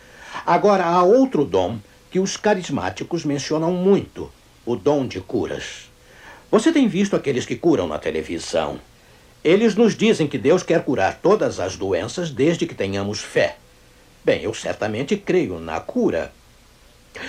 Agora 0.45 0.85
há 0.85 1.03
outro 1.03 1.47
dom 1.47 1.79
que 2.11 2.21
os 2.21 2.37
carismáticos 2.37 3.25
mencionam 3.25 3.73
muito: 3.73 4.31
o 4.67 4.77
dom 4.77 5.07
de 5.07 5.19
curas. 5.19 5.89
Você 6.51 6.71
tem 6.73 6.87
visto 6.87 7.17
aqueles 7.17 7.47
que 7.47 7.57
curam 7.57 7.89
na 7.89 7.99
televisão. 7.99 8.79
Eles 9.43 9.75
nos 9.75 9.97
dizem 9.97 10.27
que 10.27 10.37
Deus 10.37 10.63
quer 10.63 10.85
curar 10.85 11.19
todas 11.23 11.59
as 11.59 11.75
doenças 11.75 12.31
desde 12.31 12.67
que 12.67 12.75
tenhamos 12.75 13.21
fé. 13.21 13.57
Bem, 14.23 14.43
eu 14.43 14.53
certamente 14.53 15.17
creio 15.17 15.59
na 15.59 15.81
cura. 15.81 16.31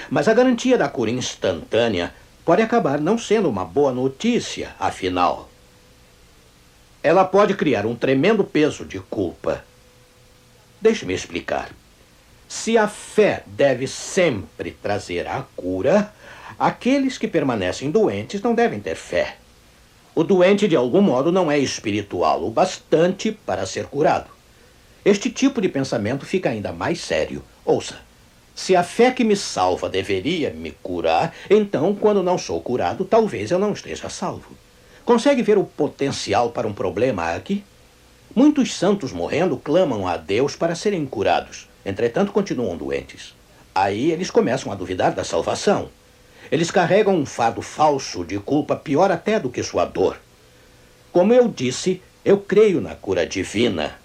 Mas 0.10 0.28
a 0.28 0.34
garantia 0.34 0.78
da 0.78 0.90
cura 0.90 1.12
instantânea 1.12 2.14
pode 2.44 2.62
acabar 2.62 3.00
não 3.00 3.18
sendo 3.18 3.48
uma 3.48 3.64
boa 3.64 3.94
notícia, 3.94 4.76
afinal 4.78 5.49
ela 7.02 7.24
pode 7.24 7.54
criar 7.54 7.86
um 7.86 7.96
tremendo 7.96 8.44
peso 8.44 8.86
de 8.86 9.00
culpa. 9.00 9.64
Deixe-me 10.82 11.14
explicar. 11.14 11.70
Se 12.48 12.78
a 12.78 12.88
fé 12.88 13.44
deve 13.46 13.88
sempre 13.88 14.72
trazer 14.72 15.28
a 15.28 15.46
cura, 15.56 16.14
aqueles 16.58 17.18
que 17.18 17.28
permanecem 17.28 17.92
doentes 17.92 18.42
não 18.42 18.54
devem 18.54 18.80
ter 18.80 18.96
fé. 18.96 19.38
O 20.14 20.24
doente, 20.24 20.68
de 20.68 20.76
algum 20.76 21.02
modo, 21.02 21.32
não 21.32 21.50
é 21.50 21.58
espiritual 21.58 22.44
o 22.44 22.50
bastante 22.50 23.32
para 23.32 23.66
ser 23.66 23.86
curado. 23.86 24.30
Este 25.06 25.30
tipo 25.30 25.62
de 25.62 25.70
pensamento 25.70 26.26
fica 26.26 26.50
ainda 26.50 26.74
mais 26.74 27.00
sério. 27.00 27.44
Ouça. 27.64 28.00
Se 28.54 28.76
a 28.76 28.84
fé 28.84 29.12
que 29.12 29.24
me 29.24 29.38
salva 29.38 29.88
deveria 29.88 30.50
me 30.50 30.72
curar, 30.84 31.34
então, 31.50 31.96
quando 31.96 32.22
não 32.22 32.38
sou 32.38 32.60
curado, 32.60 33.06
talvez 33.06 33.52
eu 33.52 33.60
não 33.60 33.72
esteja 33.72 34.10
salvo. 34.10 34.58
Consegue 35.10 35.42
ver 35.42 35.58
o 35.58 35.64
potencial 35.64 36.52
para 36.52 36.68
um 36.68 36.72
problema 36.72 37.34
aqui? 37.34 37.64
Muitos 38.36 38.76
santos 38.76 39.12
morrendo 39.12 39.58
clamam 39.58 40.08
a 40.08 40.16
Deus 40.16 40.56
para 40.56 40.76
serem 40.76 41.04
curados, 41.04 41.68
entretanto 41.84 42.32
continuam 42.32 42.78
doentes. 42.78 43.34
Aí 43.74 44.12
eles 44.12 44.30
começam 44.30 44.72
a 44.72 44.76
duvidar 44.76 45.16
da 45.16 45.24
salvação. 45.24 45.90
Eles 46.52 46.70
carregam 46.70 47.16
um 47.16 47.26
fado 47.26 47.60
falso 47.60 48.24
de 48.24 48.38
culpa 48.38 48.76
pior 48.76 49.10
até 49.10 49.40
do 49.40 49.50
que 49.50 49.64
sua 49.64 49.84
dor. 49.84 50.16
Como 51.12 51.34
eu 51.34 51.48
disse, 51.48 52.04
eu 52.24 52.38
creio 52.38 52.80
na 52.80 52.94
cura 52.94 53.26
divina. 53.26 53.96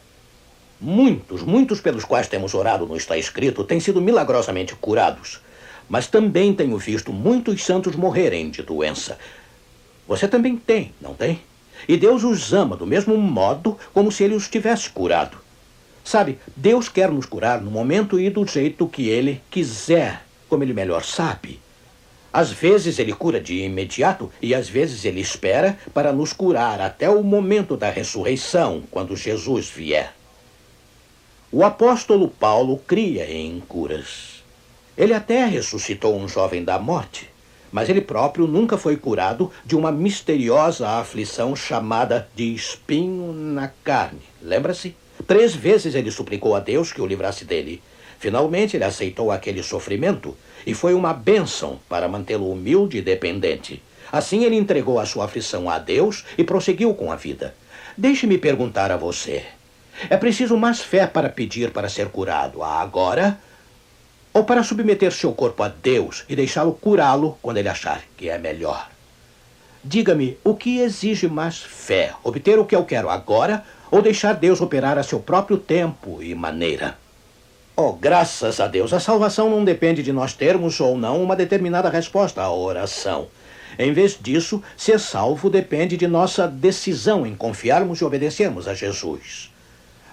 Muitos, 0.81 1.43
muitos 1.43 1.83
pelos 1.83 2.07
quais 2.07 2.29
temos 2.29 2.55
orado 2.55 2.87
no 2.87 2.97
está 2.97 3.19
escrito, 3.19 3.63
têm 3.63 3.79
sido 3.79 4.01
milagrosamente 4.01 4.75
curados. 4.75 5.43
Mas 5.87 6.07
também 6.07 6.55
tenho 6.55 6.79
visto 6.79 7.13
muitos 7.13 7.63
santos 7.63 7.95
morrerem 7.95 8.49
de 8.49 8.63
doença, 8.63 9.19
você 10.07 10.29
também 10.29 10.57
tem, 10.57 10.95
não 11.01 11.15
tem? 11.15 11.41
E 11.89 11.97
Deus 11.97 12.25
os 12.25 12.53
ama 12.53 12.77
do 12.77 12.87
mesmo 12.87 13.17
modo 13.17 13.79
como 13.93 14.13
se 14.13 14.25
ele 14.25 14.35
os 14.35 14.49
tivesse 14.49 14.91
curado. 14.91 15.39
Sabe, 16.05 16.39
Deus 16.55 16.89
quer 16.89 17.11
nos 17.11 17.25
curar 17.25 17.63
no 17.63 17.71
momento 17.71 18.21
e 18.21 18.29
do 18.29 18.47
jeito 18.47 18.87
que 18.87 19.09
ele 19.09 19.41
quiser, 19.51 20.23
como 20.49 20.63
ele 20.63 20.75
melhor 20.75 21.03
sabe. 21.03 21.59
Às 22.31 22.51
vezes 22.51 22.99
ele 22.99 23.13
cura 23.15 23.41
de 23.41 23.63
imediato 23.63 24.31
e 24.43 24.55
às 24.55 24.69
vezes 24.69 25.05
ele 25.05 25.21
espera 25.21 25.79
para 25.95 26.13
nos 26.13 26.33
curar 26.33 26.81
até 26.81 27.09
o 27.09 27.23
momento 27.23 27.77
da 27.77 27.89
ressurreição, 27.89 28.83
quando 28.91 29.17
Jesus 29.17 29.69
vier. 29.69 30.13
O 31.51 31.65
apóstolo 31.65 32.29
Paulo 32.29 32.79
cria 32.87 33.31
em 33.31 33.61
curas. 33.61 34.43
Ele 34.99 35.15
até 35.15 35.47
ressuscitou 35.47 36.19
um 36.19 36.29
jovem 36.29 36.65
da 36.65 36.79
morte 36.79 37.34
mas 37.75 37.89
ele 37.89 38.01
próprio 38.01 38.47
nunca 38.47 38.79
foi 38.79 38.97
curado 38.97 39.51
de 39.67 39.75
uma 39.75 39.91
misteriosa 39.91 40.89
aflição 40.91 41.57
chamada 41.57 42.29
de 42.33 42.55
espinho 42.55 43.33
na 43.33 43.67
carne. 43.83 44.21
Lembra-se? 44.41 44.95
Três 45.27 45.57
vezes 45.57 45.97
ele 45.97 46.13
suplicou 46.13 46.55
a 46.55 46.61
Deus 46.61 46.93
que 46.93 47.03
o 47.03 47.07
livrasse 47.07 47.45
dele. 47.45 47.83
Finalmente 48.21 48.77
ele 48.77 48.85
aceitou 48.85 49.33
aquele 49.33 49.61
sofrimento 49.61 50.37
e 50.65 50.73
foi 50.73 50.95
uma 50.95 51.13
bênção 51.13 51.81
para 51.89 52.07
mantê-lo 52.07 52.49
humilde 52.49 52.99
e 52.99 53.03
dependente. 53.03 53.83
Assim 54.13 54.45
ele 54.45 54.55
entregou 54.55 55.01
a 55.01 55.05
sua 55.05 55.25
aflição 55.25 55.69
a 55.69 55.77
Deus 55.77 56.25
e 56.39 56.45
prosseguiu 56.45 56.95
com 56.95 57.11
a 57.11 57.17
vida. 57.17 57.57
Deixe-me 57.99 58.39
perguntar 58.39 58.93
a 58.93 58.97
você: 58.97 59.43
é 60.09 60.17
preciso 60.17 60.57
mais 60.57 60.81
fé 60.81 61.09
para 61.09 61.29
pedir 61.29 61.73
para 61.73 61.89
ser 61.89 62.07
curado 62.07 62.63
agora 62.63 63.37
ou 64.35 64.43
para 64.43 64.65
submeter 64.65 65.13
seu 65.13 65.33
corpo 65.33 65.63
a 65.63 65.69
Deus 65.69 66.25
e 66.29 66.35
deixá-lo 66.35 66.75
curá-lo 66.75 67.39
quando 67.41 67.59
ele 67.59 67.69
achar 67.69 68.03
que 68.17 68.29
é 68.29 68.37
melhor. 68.37 68.91
Diga-me, 69.83 70.37
o 70.43 70.57
que 70.57 70.81
exige 70.81 71.29
mais 71.29 71.59
fé? 71.59 72.13
Obter 72.25 72.59
o 72.59 72.65
que 72.65 72.75
eu 72.75 72.85
quero 72.85 73.09
agora 73.09 73.65
ou 73.91 74.03
deixar 74.03 74.33
Deus 74.33 74.61
operar 74.61 74.99
a 74.99 75.05
seu 75.05 75.21
próprio 75.21 75.57
tempo 75.57 76.21
e 76.21 76.35
maneira? 76.35 76.99
Oh, 77.77 77.93
graças 77.93 78.61
a 78.61 78.67
Deus, 78.67 78.93
a 78.93 78.99
salvação 78.99 79.49
não 79.51 79.65
depende 79.65 80.03
de 80.03 80.13
nós 80.13 80.33
termos 80.33 80.81
ou 80.81 80.97
não 80.97 81.23
uma 81.23 81.37
determinada 81.37 81.89
resposta 81.89 82.43
à 82.43 82.53
oração. 82.53 83.29
Em 83.79 83.93
vez 83.93 84.19
disso, 84.21 84.63
ser 84.77 84.99
salvo 84.99 85.51
depende 85.51 85.97
de 85.97 86.07
nossa 86.07 86.49
decisão 86.49 87.27
em 87.27 87.35
confiarmos 87.35 88.01
e 88.01 88.05
obedecermos 88.05 88.67
a 88.67 88.75
Jesus. 88.75 89.53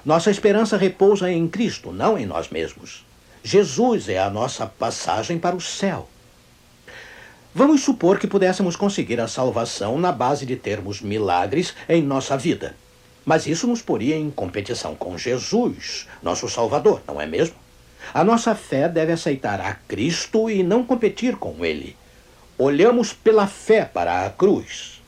Nossa 0.03 0.31
esperança 0.31 0.77
repousa 0.77 1.31
em 1.31 1.47
Cristo, 1.47 1.91
não 1.91 2.17
em 2.17 2.25
nós 2.25 2.49
mesmos. 2.49 3.05
Jesus 3.43 4.07
é 4.07 4.19
a 4.19 4.29
nossa 4.29 4.67
passagem 4.67 5.39
para 5.39 5.55
o 5.55 5.61
céu. 5.61 6.07
Vamos 7.55 7.81
supor 7.81 8.19
que 8.19 8.27
pudéssemos 8.27 8.75
conseguir 8.75 9.19
a 9.19 9.27
salvação 9.27 9.99
na 9.99 10.11
base 10.11 10.45
de 10.45 10.55
termos 10.55 11.01
milagres 11.01 11.73
em 11.89 12.03
nossa 12.03 12.37
vida. 12.37 12.75
Mas 13.25 13.47
isso 13.47 13.65
nos 13.65 13.81
poria 13.81 14.15
em 14.15 14.29
competição 14.29 14.95
com 14.95 15.17
Jesus, 15.17 16.07
nosso 16.21 16.47
Salvador, 16.47 17.01
não 17.07 17.19
é 17.19 17.25
mesmo? 17.25 17.55
A 18.13 18.23
nossa 18.23 18.53
fé 18.53 18.87
deve 18.87 19.11
aceitar 19.11 19.59
a 19.59 19.73
Cristo 19.73 20.49
e 20.49 20.61
não 20.61 20.83
competir 20.83 21.35
com 21.35 21.65
Ele. 21.65 21.97
Olhamos 22.59 23.11
pela 23.11 23.47
fé 23.47 23.85
para 23.85 24.25
a 24.25 24.29
cruz. 24.29 25.01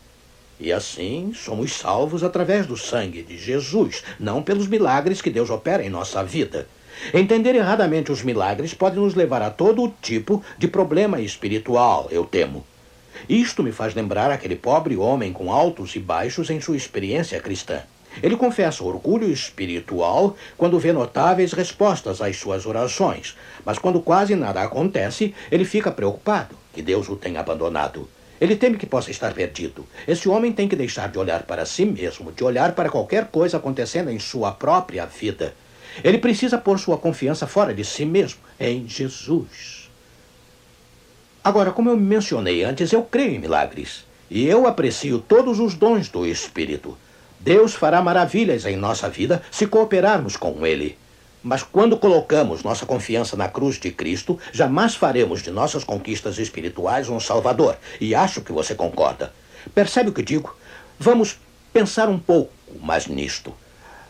E 0.60 0.74
assim 0.74 1.34
somos 1.36 1.74
salvos 1.74 2.24
através 2.24 2.66
do 2.66 2.78
sangue 2.78 3.22
de 3.22 3.38
Jesus, 3.38 4.04
não 4.20 4.42
pelos 4.42 4.68
milagres 4.68 5.22
que 5.22 5.30
Deus 5.30 5.52
opera 5.52 5.84
em 5.86 5.90
nossa 5.90 6.24
vida. 6.24 6.68
Entender 7.14 7.56
erradamente 7.56 8.12
os 8.12 8.24
milagres 8.24 8.74
pode 8.74 8.98
nos 8.98 9.16
levar 9.16 9.42
a 9.42 9.50
todo 9.50 9.94
tipo 10.02 10.44
de 10.58 10.68
problema 10.68 11.20
espiritual, 11.20 12.08
eu 12.12 12.26
temo. 12.26 12.66
Isto 13.28 13.64
me 13.64 13.72
faz 13.72 13.94
lembrar 13.94 14.32
aquele 14.32 14.56
pobre 14.56 14.96
homem 14.96 15.32
com 15.32 15.52
altos 15.52 15.96
e 15.96 16.00
baixos 16.00 16.50
em 16.50 16.60
sua 16.60 16.76
experiência 16.76 17.40
cristã. 17.40 17.82
Ele 18.22 18.36
confessa 18.36 18.84
orgulho 18.84 19.30
espiritual 19.32 20.36
quando 20.58 20.80
vê 20.80 20.94
notáveis 20.94 21.54
respostas 21.54 22.22
às 22.22 22.38
suas 22.38 22.66
orações, 22.66 23.36
mas 23.66 23.80
quando 23.80 24.02
quase 24.02 24.36
nada 24.36 24.62
acontece, 24.62 25.34
ele 25.52 25.66
fica 25.66 25.92
preocupado 25.92 26.56
que 26.74 26.82
Deus 26.82 27.10
o 27.10 27.16
tenha 27.16 27.40
abandonado. 27.40 28.08
Ele 28.42 28.56
teme 28.56 28.78
que 28.78 28.86
possa 28.86 29.10
estar 29.10 29.34
perdido. 29.34 29.88
Esse 30.08 30.28
homem 30.28 30.52
tem 30.52 30.68
que 30.68 30.76
deixar 30.76 31.10
de 31.10 31.18
olhar 31.18 31.44
para 31.44 31.66
si 31.66 31.86
mesmo, 31.86 32.32
de 32.32 32.44
olhar 32.44 32.74
para 32.74 32.90
qualquer 32.90 33.28
coisa 33.28 33.58
acontecendo 33.58 34.10
em 34.10 34.20
sua 34.20 34.52
própria 34.52 35.06
vida. 35.06 35.56
Ele 36.04 36.18
precisa 36.18 36.58
pôr 36.58 36.80
sua 36.80 36.98
confiança 36.98 37.46
fora 37.46 37.74
de 37.74 37.84
si 37.84 38.06
mesmo, 38.06 38.40
em 38.60 38.88
Jesus. 38.88 39.90
Agora, 41.44 41.72
como 41.72 41.90
eu 41.90 41.98
mencionei 41.98 42.64
antes, 42.64 42.94
eu 42.94 43.04
creio 43.04 43.36
em 43.36 43.40
milagres. 43.40 44.06
E 44.32 44.48
eu 44.48 44.66
aprecio 44.66 45.20
todos 45.20 45.60
os 45.60 45.76
dons 45.76 46.08
do 46.08 46.26
Espírito. 46.26 46.98
Deus 47.40 47.74
fará 47.74 48.02
maravilhas 48.02 48.66
em 48.66 48.78
nossa 48.78 49.10
vida 49.10 49.42
se 49.52 49.68
cooperarmos 49.68 50.38
com 50.38 50.66
Ele. 50.66 50.98
Mas 51.44 51.62
quando 51.62 51.98
colocamos 51.98 52.64
nossa 52.64 52.86
confiança 52.86 53.36
na 53.36 53.50
cruz 53.50 53.78
de 53.78 53.92
Cristo, 53.92 54.40
jamais 54.54 54.96
faremos 54.96 55.44
de 55.44 55.52
nossas 55.52 55.84
conquistas 55.84 56.40
espirituais 56.40 57.10
um 57.10 57.20
Salvador. 57.20 57.76
E 58.00 58.16
acho 58.16 58.42
que 58.42 58.54
você 58.54 58.74
concorda. 58.74 59.34
Percebe 59.76 60.10
o 60.10 60.14
que 60.14 60.24
digo? 60.24 60.56
Vamos 60.98 61.38
pensar 61.74 62.08
um 62.08 62.18
pouco 62.18 62.54
mais 62.82 63.08
nisto. 63.08 63.54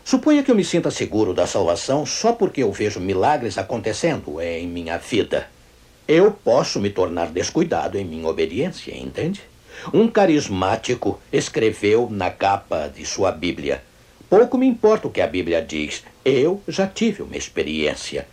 Suponha 0.04 0.42
que 0.42 0.50
eu 0.50 0.54
me 0.54 0.62
sinta 0.62 0.90
seguro 0.90 1.32
da 1.32 1.46
salvação 1.46 2.04
só 2.04 2.34
porque 2.34 2.62
eu 2.62 2.70
vejo 2.70 3.00
milagres 3.00 3.56
acontecendo 3.56 4.38
em 4.38 4.68
minha 4.68 4.98
vida. 4.98 5.48
Eu 6.06 6.30
posso 6.30 6.78
me 6.78 6.90
tornar 6.90 7.28
descuidado 7.28 7.96
em 7.96 8.04
minha 8.04 8.28
obediência, 8.28 8.94
entende? 8.94 9.40
Um 9.94 10.06
carismático 10.06 11.18
escreveu 11.32 12.08
na 12.10 12.30
capa 12.30 12.86
de 12.86 13.06
sua 13.06 13.32
Bíblia: 13.32 13.82
Pouco 14.28 14.58
me 14.58 14.66
importa 14.66 15.08
o 15.08 15.10
que 15.10 15.22
a 15.22 15.26
Bíblia 15.26 15.62
diz, 15.62 16.04
eu 16.22 16.62
já 16.68 16.86
tive 16.86 17.22
uma 17.22 17.36
experiência. 17.38 18.28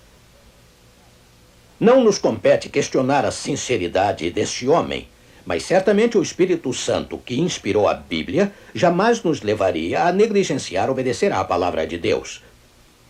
Não 1.79 2.03
nos 2.03 2.17
compete 2.17 2.67
questionar 2.67 3.25
a 3.25 3.31
sinceridade 3.31 4.29
desse 4.29 4.67
homem, 4.67 5.07
mas 5.45 5.63
certamente 5.63 6.17
o 6.17 6.21
Espírito 6.21 6.73
Santo 6.73 7.17
que 7.17 7.39
inspirou 7.39 7.87
a 7.87 7.93
Bíblia 7.93 8.51
jamais 8.73 9.23
nos 9.23 9.41
levaria 9.41 10.03
a 10.03 10.11
negligenciar 10.11 10.89
obedecer 10.89 11.31
à 11.31 11.43
palavra 11.43 11.85
de 11.85 11.97
Deus. 11.97 12.41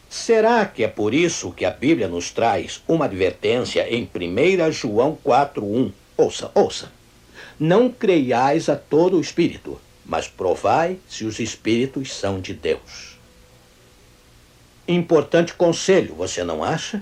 Será 0.10 0.66
que 0.66 0.84
é 0.84 0.88
por 0.88 1.14
isso 1.14 1.52
que 1.52 1.64
a 1.64 1.72
Bíblia 1.72 2.08
nos 2.08 2.32
traz 2.32 2.82
uma 2.88 3.06
advertência 3.06 3.88
em 3.90 4.04
1 4.04 4.72
João 4.72 5.18
4:1? 5.24 5.92
Ouça, 6.18 6.52
ouça. 6.54 6.92
Não 7.60 7.90
creiais 7.90 8.68
a 8.68 8.76
todo 8.76 9.18
o 9.18 9.22
espírito, 9.22 9.80
mas 10.06 10.28
provai 10.28 10.98
se 11.08 11.24
os 11.24 11.40
espíritos 11.40 12.14
são 12.14 12.42
de 12.42 12.54
Deus. 12.54 13.18
Importante 14.88 15.54
conselho, 15.54 16.16
você 16.16 16.44
não 16.44 16.64
acha? 16.64 17.02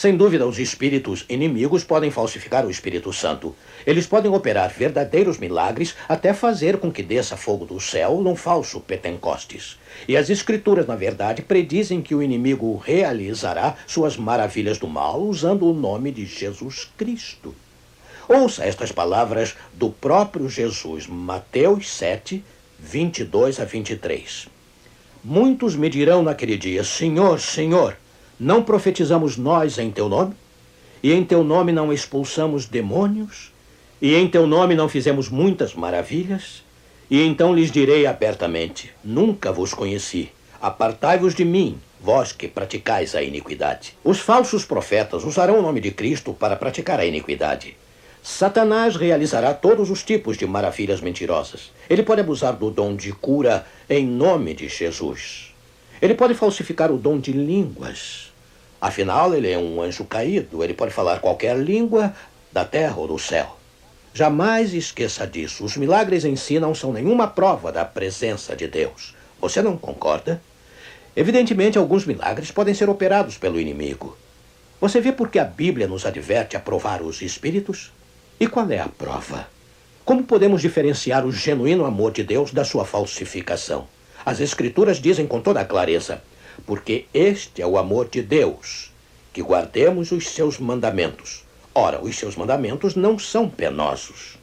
Sem 0.00 0.16
dúvida, 0.16 0.46
os 0.46 0.58
espíritos 0.58 1.26
inimigos 1.28 1.84
podem 1.84 2.10
falsificar 2.10 2.64
o 2.64 2.70
Espírito 2.70 3.12
Santo. 3.12 3.54
Eles 3.86 4.06
podem 4.06 4.32
operar 4.32 4.72
verdadeiros 4.72 5.36
milagres 5.36 5.94
até 6.08 6.32
fazer 6.32 6.78
com 6.78 6.90
que 6.90 7.02
desça 7.02 7.36
fogo 7.36 7.66
do 7.66 7.78
céu 7.78 8.18
num 8.22 8.34
falso 8.34 8.80
Pentecostes. 8.80 9.78
E 10.08 10.16
as 10.16 10.30
Escrituras, 10.30 10.86
na 10.86 10.96
verdade, 10.96 11.42
predizem 11.42 12.00
que 12.00 12.14
o 12.14 12.22
inimigo 12.22 12.78
realizará 12.78 13.76
suas 13.86 14.16
maravilhas 14.16 14.78
do 14.78 14.88
mal 14.88 15.20
usando 15.20 15.68
o 15.68 15.74
nome 15.74 16.10
de 16.10 16.24
Jesus 16.24 16.88
Cristo. 16.96 17.54
Ouça 18.26 18.64
estas 18.64 18.90
palavras 18.90 19.54
do 19.74 19.90
próprio 19.90 20.48
Jesus, 20.48 21.06
Mateus 21.06 21.90
7, 21.90 22.42
22 22.78 23.60
a 23.60 23.66
23. 23.66 24.48
Muitos 25.22 25.76
me 25.76 25.90
dirão 25.90 26.22
naquele 26.22 26.56
dia: 26.56 26.82
Senhor, 26.82 27.38
Senhor, 27.38 27.98
não 28.40 28.62
profetizamos 28.62 29.36
nós 29.36 29.78
em 29.78 29.90
teu 29.90 30.08
nome? 30.08 30.34
E 31.02 31.12
em 31.12 31.22
teu 31.22 31.44
nome 31.44 31.72
não 31.72 31.92
expulsamos 31.92 32.64
demônios? 32.64 33.52
E 34.00 34.14
em 34.14 34.26
teu 34.26 34.46
nome 34.46 34.74
não 34.74 34.88
fizemos 34.88 35.28
muitas 35.28 35.74
maravilhas? 35.74 36.64
E 37.10 37.20
então 37.20 37.54
lhes 37.54 37.70
direi 37.70 38.06
abertamente: 38.06 38.90
Nunca 39.04 39.52
vos 39.52 39.74
conheci. 39.74 40.30
Apartai-vos 40.58 41.34
de 41.34 41.44
mim, 41.44 41.78
vós 42.00 42.32
que 42.32 42.48
praticais 42.48 43.14
a 43.14 43.22
iniquidade. 43.22 43.94
Os 44.02 44.18
falsos 44.20 44.64
profetas 44.64 45.22
usarão 45.22 45.58
o 45.58 45.62
nome 45.62 45.80
de 45.82 45.90
Cristo 45.90 46.32
para 46.32 46.56
praticar 46.56 46.98
a 46.98 47.04
iniquidade. 47.04 47.76
Satanás 48.22 48.96
realizará 48.96 49.52
todos 49.52 49.90
os 49.90 50.02
tipos 50.02 50.38
de 50.38 50.46
maravilhas 50.46 51.02
mentirosas. 51.02 51.70
Ele 51.90 52.02
pode 52.02 52.22
abusar 52.22 52.54
do 52.54 52.70
dom 52.70 52.96
de 52.96 53.12
cura 53.12 53.66
em 53.88 54.06
nome 54.06 54.54
de 54.54 54.68
Jesus. 54.68 55.54
Ele 56.00 56.14
pode 56.14 56.34
falsificar 56.34 56.90
o 56.90 56.96
dom 56.96 57.18
de 57.18 57.32
línguas. 57.32 58.29
Afinal, 58.80 59.34
ele 59.34 59.50
é 59.50 59.58
um 59.58 59.82
anjo 59.82 60.04
caído. 60.04 60.64
Ele 60.64 60.72
pode 60.74 60.92
falar 60.92 61.20
qualquer 61.20 61.56
língua 61.56 62.14
da 62.50 62.64
terra 62.64 62.96
ou 62.96 63.06
do 63.06 63.18
céu. 63.18 63.56
Jamais 64.14 64.72
esqueça 64.72 65.26
disso. 65.26 65.64
Os 65.64 65.76
milagres 65.76 66.24
em 66.24 66.34
si 66.34 66.58
não 66.58 66.74
são 66.74 66.92
nenhuma 66.92 67.28
prova 67.28 67.70
da 67.70 67.84
presença 67.84 68.56
de 68.56 68.66
Deus. 68.66 69.14
Você 69.40 69.62
não 69.62 69.76
concorda? 69.76 70.40
Evidentemente, 71.14 71.78
alguns 71.78 72.06
milagres 72.06 72.50
podem 72.50 72.74
ser 72.74 72.88
operados 72.88 73.36
pelo 73.36 73.60
inimigo. 73.60 74.16
Você 74.80 75.00
vê 75.00 75.12
por 75.12 75.28
que 75.28 75.38
a 75.38 75.44
Bíblia 75.44 75.86
nos 75.86 76.06
adverte 76.06 76.56
a 76.56 76.60
provar 76.60 77.02
os 77.02 77.20
espíritos? 77.20 77.92
E 78.38 78.46
qual 78.46 78.70
é 78.70 78.80
a 78.80 78.88
prova? 78.88 79.46
Como 80.04 80.24
podemos 80.24 80.62
diferenciar 80.62 81.26
o 81.26 81.30
genuíno 81.30 81.84
amor 81.84 82.12
de 82.12 82.24
Deus 82.24 82.52
da 82.52 82.64
sua 82.64 82.84
falsificação? 82.84 83.86
As 84.24 84.40
Escrituras 84.40 84.98
dizem 84.98 85.26
com 85.26 85.40
toda 85.40 85.64
clareza: 85.64 86.22
porque 86.66 87.06
este 87.12 87.62
é 87.62 87.66
o 87.66 87.78
amor 87.78 88.08
de 88.08 88.22
Deus, 88.22 88.92
que 89.32 89.42
guardemos 89.42 90.12
os 90.12 90.28
seus 90.28 90.58
mandamentos. 90.58 91.44
Ora, 91.74 92.00
os 92.02 92.16
seus 92.16 92.36
mandamentos 92.36 92.94
não 92.94 93.18
são 93.18 93.48
penosos. 93.48 94.38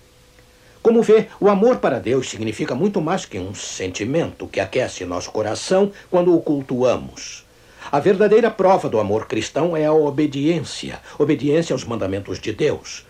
Como 0.81 1.01
vê, 1.01 1.27
o 1.39 1.49
amor 1.49 1.77
para 1.77 1.99
Deus 1.99 2.29
significa 2.29 2.73
muito 2.73 3.01
mais 3.01 3.25
que 3.25 3.39
um 3.39 3.53
sentimento 3.53 4.47
que 4.47 4.59
aquece 4.59 5.05
nosso 5.05 5.31
coração 5.31 5.91
quando 6.09 6.33
o 6.35 6.41
cultuamos. 6.41 7.45
A 7.91 7.99
verdadeira 7.99 8.51
prova 8.51 8.89
do 8.89 8.99
amor 8.99 9.27
cristão 9.27 9.75
é 9.75 9.85
a 9.85 9.93
obediência 9.93 10.99
obediência 11.17 11.73
aos 11.73 11.85
mandamentos 11.85 12.39
de 12.39 12.51
Deus. 12.51 13.06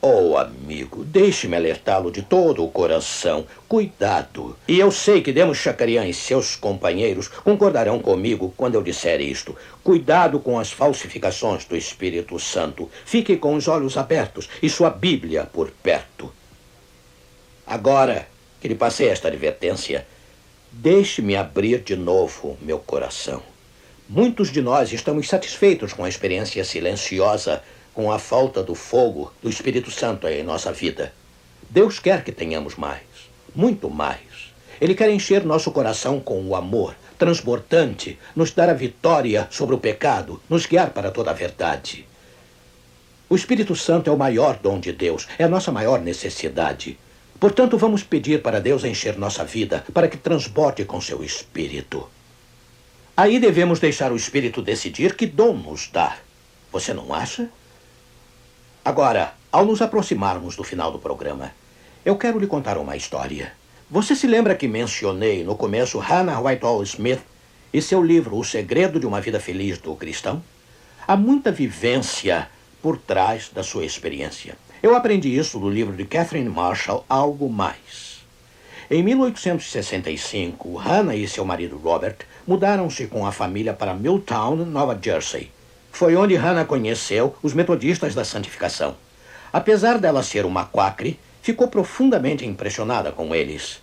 Oh, 0.00 0.36
amigo, 0.36 1.02
deixe-me 1.04 1.56
alertá-lo 1.56 2.12
de 2.12 2.22
todo 2.22 2.64
o 2.64 2.70
coração. 2.70 3.44
Cuidado. 3.66 4.56
E 4.68 4.78
eu 4.78 4.92
sei 4.92 5.20
que 5.20 5.32
Demos 5.32 5.58
Chacarian 5.58 6.06
e 6.06 6.14
seus 6.14 6.54
companheiros 6.54 7.26
concordarão 7.26 7.98
comigo 7.98 8.54
quando 8.56 8.76
eu 8.76 8.82
disser 8.82 9.20
isto. 9.20 9.56
Cuidado 9.82 10.38
com 10.38 10.56
as 10.56 10.70
falsificações 10.70 11.64
do 11.64 11.76
Espírito 11.76 12.38
Santo. 12.38 12.88
Fique 13.04 13.36
com 13.36 13.54
os 13.54 13.66
olhos 13.66 13.96
abertos 13.96 14.48
e 14.62 14.70
sua 14.70 14.88
Bíblia 14.88 15.48
por 15.52 15.68
perto. 15.82 16.32
Agora 17.66 18.28
que 18.60 18.68
lhe 18.68 18.76
passei 18.76 19.08
esta 19.08 19.26
advertência, 19.26 20.06
deixe-me 20.70 21.34
abrir 21.34 21.80
de 21.80 21.96
novo 21.96 22.56
meu 22.62 22.78
coração. 22.78 23.42
Muitos 24.08 24.52
de 24.52 24.62
nós 24.62 24.92
estamos 24.92 25.28
satisfeitos 25.28 25.92
com 25.92 26.04
a 26.04 26.08
experiência 26.08 26.64
silenciosa 26.64 27.62
com 27.98 28.12
a 28.12 28.18
falta 28.20 28.62
do 28.62 28.76
fogo 28.76 29.32
do 29.42 29.50
Espírito 29.50 29.90
Santo 29.90 30.28
em 30.28 30.44
nossa 30.44 30.72
vida. 30.72 31.12
Deus 31.68 31.98
quer 31.98 32.22
que 32.22 32.30
tenhamos 32.30 32.76
mais, 32.76 33.02
muito 33.52 33.90
mais. 33.90 34.54
Ele 34.80 34.94
quer 34.94 35.10
encher 35.10 35.44
nosso 35.44 35.72
coração 35.72 36.20
com 36.20 36.40
o 36.46 36.54
amor 36.54 36.94
transbordante, 37.18 38.16
nos 38.36 38.52
dar 38.52 38.68
a 38.70 38.72
vitória 38.72 39.48
sobre 39.50 39.74
o 39.74 39.80
pecado, 39.80 40.40
nos 40.48 40.64
guiar 40.64 40.90
para 40.90 41.10
toda 41.10 41.32
a 41.32 41.34
verdade. 41.34 42.06
O 43.28 43.34
Espírito 43.34 43.74
Santo 43.74 44.08
é 44.08 44.12
o 44.12 44.16
maior 44.16 44.56
dom 44.62 44.78
de 44.78 44.92
Deus, 44.92 45.26
é 45.36 45.42
a 45.42 45.48
nossa 45.48 45.72
maior 45.72 46.00
necessidade. 46.00 46.96
Portanto, 47.40 47.76
vamos 47.76 48.04
pedir 48.04 48.42
para 48.42 48.60
Deus 48.60 48.84
encher 48.84 49.18
nossa 49.18 49.44
vida, 49.44 49.84
para 49.92 50.06
que 50.06 50.16
transborde 50.16 50.84
com 50.84 51.00
seu 51.00 51.24
Espírito. 51.24 52.08
Aí 53.16 53.40
devemos 53.40 53.80
deixar 53.80 54.12
o 54.12 54.16
Espírito 54.16 54.62
decidir 54.62 55.16
que 55.16 55.26
dom 55.26 55.54
nos 55.54 55.88
dar. 55.92 56.22
Você 56.70 56.94
não 56.94 57.12
acha? 57.12 57.50
Agora, 58.88 59.34
ao 59.52 59.66
nos 59.66 59.82
aproximarmos 59.82 60.56
do 60.56 60.64
final 60.64 60.90
do 60.90 60.98
programa, 60.98 61.52
eu 62.06 62.16
quero 62.16 62.38
lhe 62.38 62.46
contar 62.46 62.78
uma 62.78 62.96
história. 62.96 63.52
Você 63.90 64.16
se 64.16 64.26
lembra 64.26 64.54
que 64.54 64.66
mencionei 64.66 65.44
no 65.44 65.54
começo 65.54 65.98
Hannah 65.98 66.40
Whitehall 66.40 66.82
Smith 66.84 67.20
e 67.70 67.82
seu 67.82 68.02
livro 68.02 68.38
O 68.38 68.42
Segredo 68.42 68.98
de 68.98 69.06
uma 69.06 69.20
Vida 69.20 69.38
Feliz 69.38 69.76
do 69.76 69.94
Cristão? 69.94 70.42
Há 71.06 71.18
muita 71.18 71.52
vivência 71.52 72.48
por 72.80 72.96
trás 72.96 73.50
da 73.52 73.62
sua 73.62 73.84
experiência. 73.84 74.56
Eu 74.82 74.96
aprendi 74.96 75.36
isso 75.36 75.58
do 75.58 75.68
livro 75.68 75.94
de 75.94 76.06
Catherine 76.06 76.48
Marshall, 76.48 77.04
Algo 77.10 77.50
Mais. 77.50 78.22
Em 78.90 79.02
1865, 79.02 80.76
Hannah 80.76 81.14
e 81.14 81.28
seu 81.28 81.44
marido 81.44 81.76
Robert 81.76 82.16
mudaram-se 82.46 83.06
com 83.06 83.26
a 83.26 83.32
família 83.32 83.74
para 83.74 83.92
Milltown, 83.92 84.56
Nova 84.64 84.98
Jersey. 84.98 85.57
Foi 85.98 86.14
onde 86.14 86.36
Hannah 86.36 86.64
conheceu 86.64 87.34
os 87.42 87.52
metodistas 87.52 88.14
da 88.14 88.24
santificação. 88.24 88.94
Apesar 89.52 89.98
dela 89.98 90.22
ser 90.22 90.46
uma 90.46 90.64
quacre, 90.64 91.18
ficou 91.42 91.66
profundamente 91.66 92.46
impressionada 92.46 93.10
com 93.10 93.34
eles. 93.34 93.80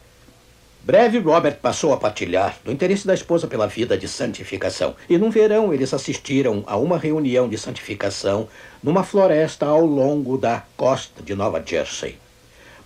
Breve, 0.81 1.19
Robert 1.19 1.57
passou 1.57 1.91
a 1.91 1.97
partilhar 1.97 2.55
do 2.63 2.71
interesse 2.71 3.05
da 3.05 3.13
esposa 3.13 3.47
pela 3.47 3.67
vida 3.67 3.97
de 3.97 4.07
santificação. 4.07 4.95
E 5.09 5.17
num 5.17 5.29
verão, 5.29 5.73
eles 5.73 5.93
assistiram 5.93 6.63
a 6.67 6.77
uma 6.77 6.97
reunião 6.97 7.49
de 7.49 7.57
santificação 7.57 8.47
numa 8.81 9.03
floresta 9.03 9.65
ao 9.65 9.85
longo 9.85 10.37
da 10.37 10.63
costa 10.77 11.21
de 11.21 11.35
Nova 11.35 11.61
Jersey. 11.65 12.17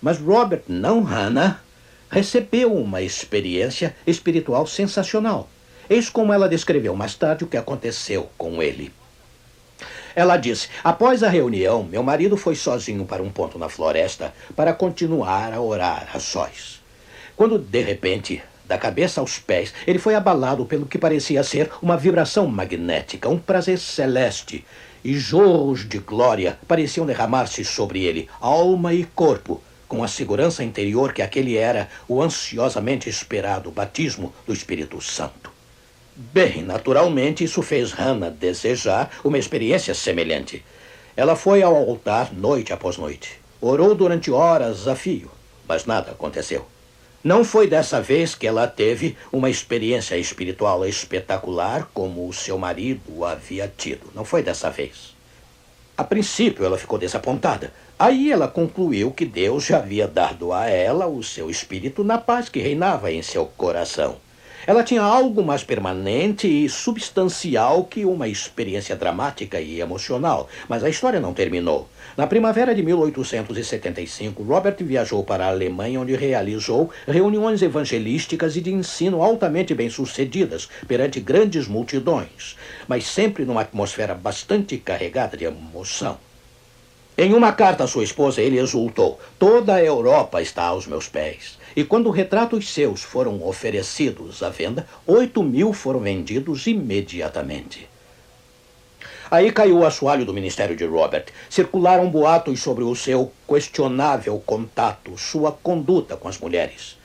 Mas 0.02 0.18
Robert, 0.18 0.62
não 0.66 1.04
Hannah, 1.04 1.60
recebeu 2.10 2.74
uma 2.74 3.00
experiência 3.00 3.94
espiritual 4.04 4.66
sensacional. 4.66 5.48
Eis 5.88 6.10
como 6.10 6.32
ela 6.32 6.48
descreveu 6.48 6.96
mais 6.96 7.14
tarde 7.14 7.44
o 7.44 7.46
que 7.46 7.56
aconteceu 7.56 8.28
com 8.36 8.60
ele. 8.60 8.92
Ela 10.14 10.36
disse: 10.36 10.68
Após 10.82 11.22
a 11.22 11.28
reunião, 11.28 11.84
meu 11.84 12.02
marido 12.02 12.36
foi 12.36 12.54
sozinho 12.54 13.04
para 13.04 13.22
um 13.22 13.30
ponto 13.30 13.58
na 13.58 13.68
floresta 13.68 14.32
para 14.56 14.72
continuar 14.72 15.52
a 15.52 15.60
orar 15.60 16.08
a 16.14 16.18
sós. 16.18 16.80
Quando, 17.36 17.58
de 17.58 17.80
repente, 17.82 18.42
da 18.66 18.78
cabeça 18.78 19.20
aos 19.20 19.38
pés, 19.38 19.74
ele 19.86 19.98
foi 19.98 20.14
abalado 20.14 20.64
pelo 20.64 20.86
que 20.86 20.98
parecia 20.98 21.42
ser 21.42 21.70
uma 21.82 21.96
vibração 21.96 22.46
magnética, 22.46 23.28
um 23.28 23.38
prazer 23.38 23.78
celeste, 23.78 24.64
e 25.02 25.18
jorros 25.18 25.88
de 25.88 25.98
glória 25.98 26.58
pareciam 26.68 27.06
derramar-se 27.06 27.64
sobre 27.64 28.04
ele, 28.04 28.28
alma 28.40 28.92
e 28.92 29.04
corpo, 29.04 29.60
com 29.88 30.04
a 30.04 30.08
segurança 30.08 30.62
interior 30.62 31.12
que 31.12 31.22
aquele 31.22 31.56
era 31.56 31.88
o 32.06 32.22
ansiosamente 32.22 33.08
esperado 33.08 33.72
batismo 33.72 34.32
do 34.46 34.52
Espírito 34.52 35.00
Santo. 35.00 35.49
Bem, 36.22 36.62
naturalmente, 36.62 37.42
isso 37.42 37.62
fez 37.62 37.92
Hannah 37.92 38.28
desejar 38.28 39.10
uma 39.24 39.38
experiência 39.38 39.94
semelhante. 39.94 40.62
Ela 41.16 41.34
foi 41.34 41.62
ao 41.62 41.74
altar 41.74 42.30
noite 42.34 42.74
após 42.74 42.98
noite. 42.98 43.40
Orou 43.58 43.94
durante 43.94 44.30
horas 44.30 44.86
a 44.86 44.94
fio, 44.94 45.30
mas 45.66 45.86
nada 45.86 46.10
aconteceu. 46.10 46.66
Não 47.24 47.42
foi 47.42 47.66
dessa 47.66 48.02
vez 48.02 48.34
que 48.34 48.46
ela 48.46 48.68
teve 48.68 49.16
uma 49.32 49.48
experiência 49.48 50.14
espiritual 50.18 50.86
espetacular 50.86 51.88
como 51.94 52.28
o 52.28 52.34
seu 52.34 52.58
marido 52.58 53.24
havia 53.24 53.72
tido. 53.74 54.10
Não 54.14 54.24
foi 54.24 54.42
dessa 54.42 54.68
vez. 54.68 55.16
A 55.96 56.04
princípio, 56.04 56.66
ela 56.66 56.76
ficou 56.76 56.98
desapontada. 56.98 57.72
Aí 57.98 58.30
ela 58.30 58.46
concluiu 58.46 59.10
que 59.10 59.24
Deus 59.24 59.64
já 59.64 59.78
havia 59.78 60.06
dado 60.06 60.52
a 60.52 60.68
ela 60.68 61.06
o 61.06 61.22
seu 61.22 61.48
espírito 61.48 62.04
na 62.04 62.18
paz 62.18 62.50
que 62.50 62.60
reinava 62.60 63.10
em 63.10 63.22
seu 63.22 63.46
coração. 63.46 64.18
Ela 64.66 64.84
tinha 64.84 65.02
algo 65.02 65.42
mais 65.42 65.64
permanente 65.64 66.46
e 66.46 66.68
substancial 66.68 67.84
que 67.84 68.04
uma 68.04 68.28
experiência 68.28 68.94
dramática 68.94 69.58
e 69.58 69.80
emocional, 69.80 70.48
mas 70.68 70.84
a 70.84 70.88
história 70.90 71.18
não 71.18 71.32
terminou. 71.32 71.88
Na 72.14 72.26
primavera 72.26 72.74
de 72.74 72.82
1875, 72.82 74.42
Robert 74.42 74.76
viajou 74.80 75.24
para 75.24 75.46
a 75.46 75.48
Alemanha, 75.48 76.00
onde 76.00 76.14
realizou 76.14 76.90
reuniões 77.08 77.62
evangelísticas 77.62 78.54
e 78.56 78.60
de 78.60 78.72
ensino 78.72 79.22
altamente 79.22 79.74
bem-sucedidas 79.74 80.68
perante 80.86 81.20
grandes 81.20 81.66
multidões, 81.66 82.56
mas 82.86 83.06
sempre 83.06 83.46
numa 83.46 83.62
atmosfera 83.62 84.14
bastante 84.14 84.76
carregada 84.76 85.36
de 85.36 85.44
emoção. 85.44 86.18
Em 87.16 87.34
uma 87.34 87.52
carta 87.52 87.84
à 87.84 87.86
sua 87.86 88.04
esposa, 88.04 88.40
ele 88.40 88.58
exultou: 88.58 89.18
Toda 89.38 89.74
a 89.74 89.84
Europa 89.84 90.40
está 90.40 90.64
aos 90.64 90.86
meus 90.86 91.06
pés. 91.06 91.58
E 91.76 91.84
quando 91.84 92.10
retratos 92.10 92.72
seus 92.72 93.02
foram 93.02 93.46
oferecidos 93.46 94.42
à 94.42 94.48
venda, 94.48 94.86
oito 95.06 95.42
mil 95.42 95.72
foram 95.72 96.00
vendidos 96.00 96.66
imediatamente. 96.66 97.88
Aí 99.30 99.52
caiu 99.52 99.78
o 99.78 99.86
assoalho 99.86 100.24
do 100.24 100.34
ministério 100.34 100.74
de 100.74 100.84
Robert. 100.84 101.26
Circularam 101.48 102.10
boatos 102.10 102.60
sobre 102.60 102.82
o 102.82 102.96
seu 102.96 103.30
questionável 103.46 104.42
contato, 104.44 105.16
sua 105.16 105.52
conduta 105.52 106.16
com 106.16 106.26
as 106.26 106.38
mulheres. 106.38 106.98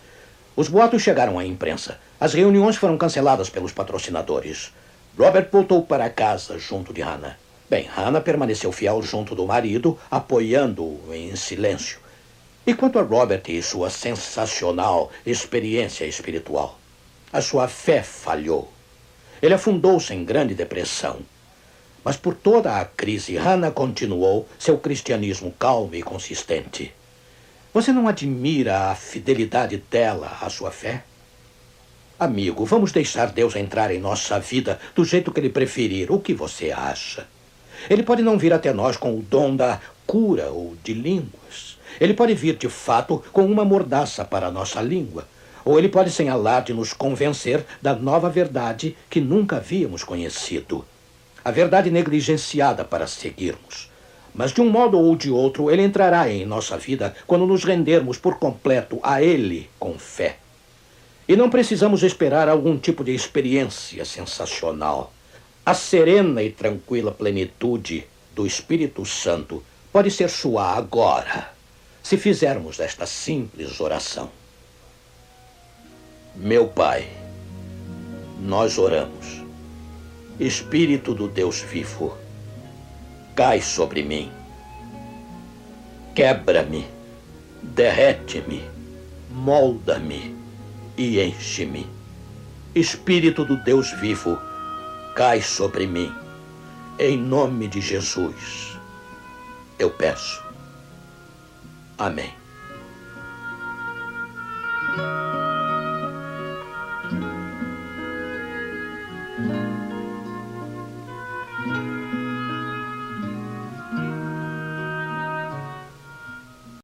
Os 0.56 0.68
boatos 0.68 1.04
chegaram 1.04 1.38
à 1.38 1.46
imprensa. 1.46 2.00
As 2.20 2.34
reuniões 2.34 2.78
foram 2.78 2.98
canceladas 2.98 3.50
pelos 3.50 3.72
patrocinadores. 3.72 4.74
Robert 5.16 5.50
voltou 5.52 5.84
para 5.84 6.10
casa 6.10 6.58
junto 6.58 6.92
de 6.92 7.02
Hannah. 7.02 7.38
Bem, 7.70 7.88
Hannah 7.96 8.22
permaneceu 8.22 8.72
fiel 8.72 9.02
junto 9.04 9.36
do 9.36 9.46
marido, 9.46 9.98
apoiando-o 10.10 11.14
em 11.14 11.36
silêncio. 11.36 12.00
E 12.68 12.74
quanto 12.74 12.98
a 12.98 13.04
Robert 13.04 13.44
e 13.48 13.62
sua 13.62 13.92
sensacional 13.92 15.12
experiência 15.24 16.04
espiritual? 16.04 16.80
A 17.32 17.40
sua 17.40 17.68
fé 17.68 18.02
falhou. 18.02 18.74
Ele 19.40 19.54
afundou-se 19.54 20.12
em 20.12 20.26
grande 20.26 20.56
depressão. 20.56 21.20
Mas 22.04 22.18
por 22.18 22.34
toda 22.34 22.80
a 22.80 22.86
crise, 22.86 23.38
Hannah 23.38 23.70
continuou 23.70 24.48
seu 24.58 24.80
cristianismo 24.80 25.54
calmo 25.60 25.94
e 25.94 26.02
consistente. 26.02 26.92
Você 27.72 27.92
não 27.92 28.08
admira 28.08 28.90
a 28.90 28.96
fidelidade 28.96 29.78
dela 29.78 30.36
à 30.42 30.50
sua 30.50 30.72
fé? 30.72 31.04
Amigo, 32.18 32.66
vamos 32.66 32.92
deixar 32.92 33.28
Deus 33.28 33.56
entrar 33.56 33.92
em 33.92 34.00
nossa 34.00 34.40
vida 34.40 34.80
do 34.96 35.06
jeito 35.06 35.32
que 35.32 35.40
ele 35.40 35.50
preferir. 35.50 36.12
O 36.12 36.20
que 36.20 36.34
você 36.34 36.72
acha? 36.72 37.28
Ele 37.88 38.02
pode 38.02 38.24
não 38.24 38.40
vir 38.40 38.54
até 38.54 38.74
nós 38.74 38.98
com 38.98 39.16
o 39.16 39.22
dom 39.22 39.56
da 39.56 39.80
cura 40.08 40.50
ou 40.50 40.76
de 40.84 40.94
línguas. 40.94 41.75
Ele 42.00 42.14
pode 42.14 42.34
vir 42.34 42.56
de 42.56 42.70
fato 42.70 43.24
com 43.32 43.46
uma 43.46 43.64
mordaça 43.64 44.26
para 44.26 44.48
a 44.48 44.52
nossa 44.52 44.82
língua, 44.82 45.28
ou 45.64 45.80
ele 45.80 45.90
pode 45.90 46.12
sem 46.12 46.30
alarde 46.30 46.74
nos 46.74 46.94
convencer 46.94 47.66
da 47.82 47.96
nova 47.96 48.30
verdade 48.30 48.96
que 49.10 49.20
nunca 49.20 49.58
havíamos 49.58 50.04
conhecido. 50.04 50.86
A 51.44 51.52
verdade 51.52 51.90
negligenciada 51.90 52.84
para 52.84 53.08
seguirmos. 53.08 53.90
Mas 54.34 54.52
de 54.52 54.62
um 54.62 54.70
modo 54.70 55.00
ou 55.00 55.16
de 55.16 55.32
outro, 55.32 55.72
ele 55.72 55.82
entrará 55.82 56.30
em 56.30 56.46
nossa 56.46 56.78
vida 56.78 57.16
quando 57.26 57.48
nos 57.48 57.64
rendermos 57.64 58.18
por 58.18 58.38
completo 58.38 59.00
a 59.02 59.24
ele 59.24 59.70
com 59.80 59.98
fé. 59.98 60.38
E 61.28 61.36
não 61.36 61.50
precisamos 61.50 62.04
esperar 62.04 62.50
algum 62.50 62.78
tipo 62.78 63.04
de 63.04 63.16
experiência 63.16 64.04
sensacional. 64.06 65.12
A 65.66 65.74
serena 65.74 66.44
e 66.44 66.52
tranquila 66.52 67.12
plenitude 67.12 68.06
do 68.36 68.46
Espírito 68.46 69.04
Santo 69.06 69.64
pode 69.92 70.12
ser 70.12 70.30
sua 70.30 70.76
agora 70.76 71.55
se 72.06 72.18
fizermos 72.18 72.80
esta 72.80 73.08
simples 73.08 73.80
oração. 73.80 74.30
Meu 76.36 76.68
Pai, 76.68 77.10
nós 78.40 78.78
oramos. 78.78 79.44
Espírito 80.40 81.16
do 81.16 81.28
Deus 81.28 81.62
vivo, 81.62 82.16
cai 83.36 83.60
sobre 83.60 84.04
mim. 84.04 84.32
Quebra-me, 86.14 86.86
derrete-me, 87.64 88.64
molda-me 89.32 90.38
e 90.96 91.20
enche-me. 91.20 91.88
Espírito 92.76 93.44
do 93.44 93.58
Deus 93.64 93.92
vivo, 93.94 94.38
cai 95.16 95.42
sobre 95.42 95.88
mim. 95.88 96.14
Em 97.00 97.18
nome 97.18 97.68
de 97.68 97.82
Jesus, 97.82 98.78
eu 99.80 99.90
peço. 99.90 100.45
Amém. 101.98 102.45